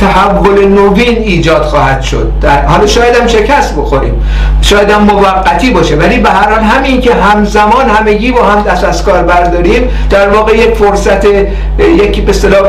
تحول 0.00 0.68
نوین 0.68 1.18
ایجاد 1.18 1.62
خواهد 1.62 2.02
شد. 2.02 2.32
در 2.40 2.66
حالا 2.66 2.86
شاید 2.86 3.16
هم 3.16 3.26
شکست 3.26 3.76
بخوریم. 3.76 4.14
شاید 4.62 4.90
هم 4.90 5.02
موقتی 5.02 5.70
باشه. 5.70 5.96
ولی 5.96 6.18
به 6.18 6.30
هر 6.30 6.52
حال 6.52 6.62
همین 6.62 7.00
که 7.00 7.14
همزمان 7.14 7.88
همگی 7.88 8.32
با 8.32 8.42
هم 8.42 8.62
دست 8.62 8.84
از 8.84 9.04
کار 9.04 9.22
برداریم 9.22 9.88
در 10.10 10.28
واقع 10.28 10.56
یک 10.56 10.74
فرصت 10.74 11.24
یک 11.78 12.24
به 12.24 12.30
اصطلاح 12.30 12.62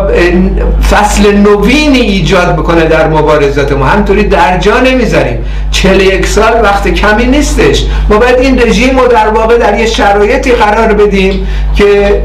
فصل 0.92 1.38
نوینی 1.38 2.00
ایجاد 2.00 2.56
بکنه 2.56 2.86
در 2.86 3.08
مبارزات 3.08 3.72
ما. 3.72 3.86
همطوری 3.86 4.24
در 4.24 4.58
جا 4.58 4.80
نمی‌ذاریم 4.80 5.46
41 5.72 6.26
سال 6.26 6.62
وقت 6.64 6.88
کمی 6.88 7.26
نیستش. 7.26 7.86
ما 8.10 8.18
باید 8.18 8.40
این 8.40 8.60
رژیم 8.60 9.00
رو 9.00 9.08
در 9.08 9.28
واقع 9.28 9.58
در 9.58 9.80
یه 9.80 9.86
شرایطی 9.86 10.52
قرار 10.52 10.94
بدیم 10.94 11.48
که 11.76 12.22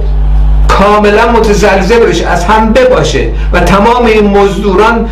کاملا 0.79 1.29
متزلزل 1.33 1.99
بشه 1.99 2.29
از 2.29 2.45
هم 2.45 2.73
بباشه 2.73 3.29
و 3.53 3.61
تمام 3.61 4.07
این 4.07 4.27
مزدوران 4.27 5.09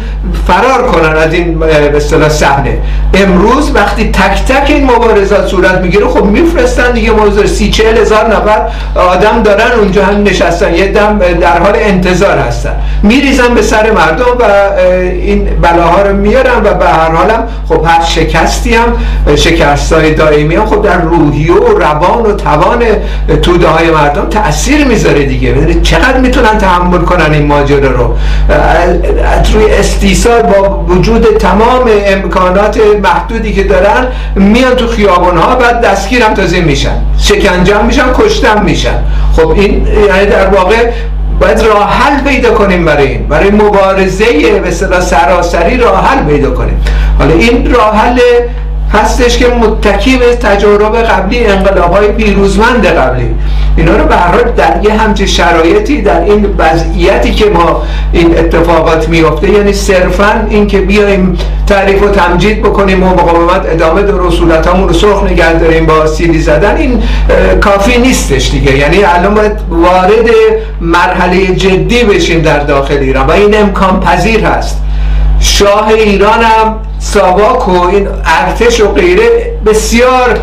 فرار 0.47 0.83
کنن 0.83 1.17
از 1.17 1.33
این 1.33 1.59
به 1.59 1.97
اصطلاح 1.97 2.29
صحنه. 2.29 2.79
امروز 3.15 3.71
وقتی 3.75 4.11
تک 4.11 4.45
تک 4.45 4.71
این 4.71 4.85
مبارزات 4.85 5.47
صورت 5.47 5.79
می‌گیره 5.79 6.09
خب 6.09 6.25
میفرستن 6.25 6.93
دیگه 6.93 7.11
مزدور 7.11 7.47
سی 7.47 7.71
چهل 7.71 7.99
هزار 7.99 8.27
نفر 8.27 8.61
آدم 8.95 9.43
دارن 9.43 9.73
اونجا 9.79 10.05
هم 10.05 10.23
نشستن 10.23 10.75
یه 10.75 10.87
دم 10.87 11.19
در 11.19 11.59
حال 11.59 11.73
انتظار 11.77 12.39
هستن. 12.39 12.75
میریزن 13.03 13.55
به 13.55 13.63
سر 13.63 13.91
مردم 13.91 14.25
و 14.41 14.45
این 15.03 15.45
بلاها 15.45 16.03
رو 16.03 16.17
میارن 16.17 16.59
و 16.65 16.75
به 16.75 16.85
هر 16.85 17.11
حالم 17.11 17.49
خب 17.69 17.85
هر 17.87 18.05
شکستی 18.05 18.75
هم 18.75 18.97
شکست 19.37 19.93
های 19.93 20.15
دائمی 20.15 20.55
هم 20.55 20.67
خب 20.67 20.83
در 20.83 21.01
روحی 21.01 21.51
و 21.51 21.79
روان 21.79 22.23
و 22.23 22.33
توان 22.33 22.83
توده 23.43 23.67
های 23.67 23.91
مردم 23.91 24.29
تاثیر 24.29 24.87
می‌ذاره 24.87 25.25
دیگه. 25.25 25.54
دیگه 25.55 25.81
چقدر 25.81 26.21
می‌تونن 26.21 26.59
تحمل 26.59 26.99
کنن 26.99 27.33
این 27.33 27.47
ماجرا 27.47 27.91
رو؟ 27.91 28.17
روی 29.55 29.73
استیصال 29.73 30.43
با 30.43 30.79
وجود 30.89 31.37
تمام 31.39 31.91
امکانات 32.07 32.81
محدودی 33.03 33.53
که 33.53 33.65
دارن 33.65 34.07
میان 34.37 34.75
تو 34.75 34.87
خیابان 34.87 35.37
ها 35.37 35.57
بعد 35.57 35.81
دستگیرم 35.81 36.35
تازه 36.35 36.61
میشن. 36.61 36.97
شکنجم 37.19 37.85
میشن 37.85 38.13
کشتم 38.15 38.63
میشن. 38.65 38.99
خب 39.37 39.51
این 39.51 39.87
یعنی 39.87 40.27
در 40.27 40.47
واقع 40.47 40.91
باید 41.41 41.61
راه 41.61 41.93
حل 41.93 42.21
پیدا 42.25 42.51
کنیم 42.51 42.85
برای 42.85 43.07
این. 43.07 43.29
برای 43.29 43.51
مبارزه 43.51 44.25
به 44.65 45.01
سراسری 45.01 45.77
راه 45.77 46.07
حل 46.07 46.25
پیدا 46.25 46.51
کنیم. 46.51 46.83
حالا 47.19 47.35
این 47.35 47.75
راه 47.75 47.97
حل 47.97 48.19
هستش 48.95 49.39
که 49.39 49.47
متکی 49.49 50.17
به 50.17 50.37
تجارب 50.37 50.97
قبلی 50.97 51.45
انقلاب 51.45 51.93
های 51.93 52.09
پیروزمند 52.09 52.87
قبلی. 52.87 53.35
اینا 53.77 53.97
رو 53.97 54.05
به 54.05 54.15
در 54.57 54.81
یه 54.83 54.93
همچین 54.93 55.27
شرایطی 55.27 56.03
در 56.03 56.21
این 56.21 56.47
وضعیتی 56.59 57.35
که 57.35 57.45
ما 57.45 57.83
این 58.13 58.39
اتفاقات 58.39 59.09
میفته 59.09 59.51
یعنی 59.51 59.73
صرفا 59.73 60.47
این 60.51 60.67
که 60.67 60.81
بیایم 60.81 61.39
تعریف 61.67 62.03
و 62.03 62.09
تمجید 62.09 62.63
بکنیم 62.63 63.03
و 63.03 63.07
مقاومت 63.07 63.67
ادامه 63.67 64.03
در 64.03 64.13
رسولت 64.13 64.67
رو 64.67 64.93
سرخ 64.93 65.23
نگه 65.23 65.53
داریم 65.53 65.87
با 65.87 66.07
سیلی 66.07 66.41
زدن 66.41 66.77
این 66.77 67.03
کافی 67.61 67.99
نیستش 67.99 68.51
دیگه. 68.51 68.77
یعنی 68.77 69.05
الان 69.05 69.35
باید 69.35 69.53
وارد 69.71 70.31
مرحله 70.81 71.47
جدی 71.47 72.05
بشیم 72.05 72.43
در 72.43 72.59
داخل 72.59 72.99
ایران 72.99 73.27
و 73.27 73.31
این 73.31 73.61
امکان 73.61 74.01
پذیر 74.01 74.45
هست. 74.45 74.81
شاه 75.45 75.89
ایران 75.89 76.43
هم 76.43 76.77
ساواک 76.99 77.69
و 77.69 77.87
این 77.87 78.09
ارتش 78.25 78.81
و 78.81 78.93
غیره 78.93 79.29
بسیار 79.67 80.39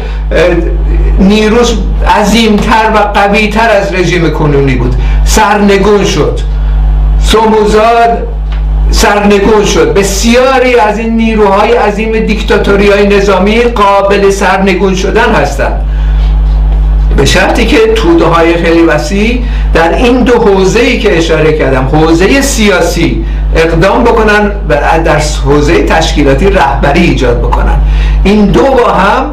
نیروش 1.20 1.74
عظیمتر 2.20 2.92
و 2.96 2.98
قویتر 2.98 3.70
از 3.70 3.94
رژیم 3.94 4.30
کنونی 4.30 4.76
بود. 4.76 4.96
سرنگون 5.26 6.06
شد. 6.06 6.40
سموزاد 7.20 8.28
سرنگون 8.92 9.66
شد. 9.66 9.94
بسیاری 9.94 10.76
از 10.76 11.00
این 11.00 11.18
نیروهای 11.18 11.72
عظیم 11.74 12.20
دیکتاتوری 12.20 12.90
های 12.90 13.08
نظامی 13.08 13.60
قابل 13.60 14.30
سرنگون 14.30 14.96
شدن 14.96 15.34
هستند. 15.36 15.86
به 17.18 17.26
شرطی 17.26 17.66
که 17.66 17.78
توده 17.96 18.26
های 18.26 18.54
خیلی 18.54 18.82
وسیع 18.82 19.42
در 19.74 19.96
این 19.96 20.24
دو 20.24 20.34
حوزه 20.34 20.80
ای 20.80 21.00
که 21.00 21.18
اشاره 21.18 21.58
کردم 21.58 21.90
حوزه 21.94 22.42
سیاسی 22.42 23.26
اقدام 23.56 24.04
بکنن 24.04 24.52
و 24.70 24.76
در 25.06 25.20
حوزه 25.46 25.84
تشکیلاتی 25.84 26.50
رهبری 26.50 27.02
ایجاد 27.02 27.40
بکنن. 27.40 27.78
این 28.24 28.46
دو 28.46 28.64
با 28.64 28.92
هم 28.92 29.26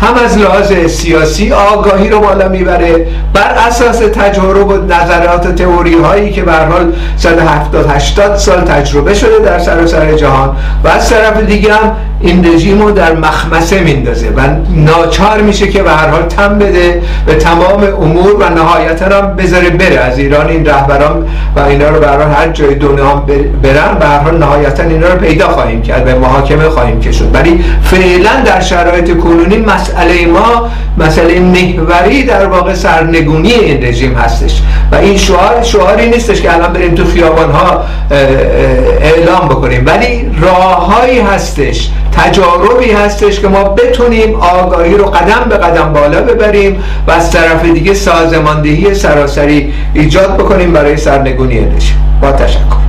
هم 0.00 0.14
از 0.24 0.38
لحاظ 0.38 0.72
سیاسی 0.72 1.52
آگاهی 1.52 2.08
رو 2.08 2.20
بالا 2.20 2.48
می‌بره 2.48 3.06
بر 3.32 3.54
اساس 3.68 3.98
تجارب 3.98 4.68
و 4.68 4.76
نظرات 4.76 5.54
تئوری 5.54 5.94
هایی 5.94 6.32
که 6.32 6.42
به 6.42 6.52
حال 6.52 6.92
170 7.16 7.90
80 7.90 8.36
سال 8.36 8.60
تجربه 8.60 9.14
شده 9.14 9.38
در 9.44 9.58
سراسر 9.58 9.86
سر 9.86 10.12
جهان. 10.12 10.56
و 10.84 10.88
از 10.88 11.10
طرف 11.10 11.40
دیگه 11.42 11.74
هم 11.74 11.96
این 12.22 12.54
رژیم 12.54 12.82
رو 12.82 12.90
در 12.90 13.12
مخمسه 13.14 13.80
میندازه 13.80 14.28
و 14.28 14.40
ناچار 14.74 15.40
میشه 15.40 15.68
که 15.68 15.82
به 15.82 15.90
هر 15.90 16.08
حال 16.08 16.22
تم 16.22 16.58
بده 16.58 17.02
به 17.26 17.34
تمام 17.34 17.82
امور 18.00 18.34
و 18.40 18.50
نهایتا 18.50 19.04
هم 19.04 19.36
بذاره 19.36 19.70
بره. 19.70 19.98
از 19.98 20.18
ایران 20.18 20.48
این 20.48 20.66
رهبران 20.66 21.26
و 21.56 21.60
اینا 21.60 21.88
رو 21.88 22.00
به 22.00 22.06
هر 22.06 22.48
جای 22.48 22.74
دنیا 22.74 23.14
برن 23.62 23.98
به 23.98 24.06
هر 24.06 24.18
حال 24.18 24.38
نهایتا 24.38 24.82
اینا 24.82 25.08
رو 25.08 25.18
پیدا 25.18 25.48
خواهیم 25.48 25.82
کرد 25.82 26.04
به 26.04 26.14
محاکمه 26.14 26.68
خواهیم 26.68 27.00
کشید. 27.00 27.34
ولی 27.34 27.64
فعلا 27.82 28.30
در 28.46 28.60
شرایط 28.60 29.16
کنونی 29.16 29.56
مسئله 29.56 30.26
ما 30.26 30.68
مسئله 30.98 31.40
محوری 31.40 32.22
در 32.22 32.46
واقع 32.46 32.74
سرنگونی 32.74 33.52
این 33.52 33.86
رژیم 33.86 34.14
هستش. 34.14 34.62
و 34.92 34.96
این 34.96 35.16
شعار 35.16 35.62
شعاری 35.62 36.10
نیستش 36.10 36.40
که 36.40 36.54
الان 36.54 36.72
بریم 36.72 36.94
تو 36.94 37.04
خیابان 37.04 37.50
ها 37.50 37.84
اعلام 39.00 39.48
بکنیم. 39.48 39.82
ولی 39.86 40.30
راههایی 40.40 41.20
هستش 41.20 41.90
تجاربی 42.12 42.90
هستش 42.90 43.40
که 43.40 43.48
ما 43.48 43.64
بتونیم 43.64 44.34
آگاهی 44.34 44.94
رو 44.94 45.04
قدم 45.04 45.46
به 45.48 45.56
قدم 45.56 45.92
بالا 45.92 46.20
ببریم 46.22 46.84
و 47.06 47.10
از 47.10 47.30
طرف 47.30 47.64
دیگه 47.64 47.94
سازماندهی 47.94 48.94
سراسری 48.94 49.72
ایجاد 49.94 50.36
بکنیم 50.36 50.72
برای 50.72 50.96
سرنگونی 50.96 51.60
رژیم 51.60 52.18
با 52.22 52.32
تشکر. 52.32 52.79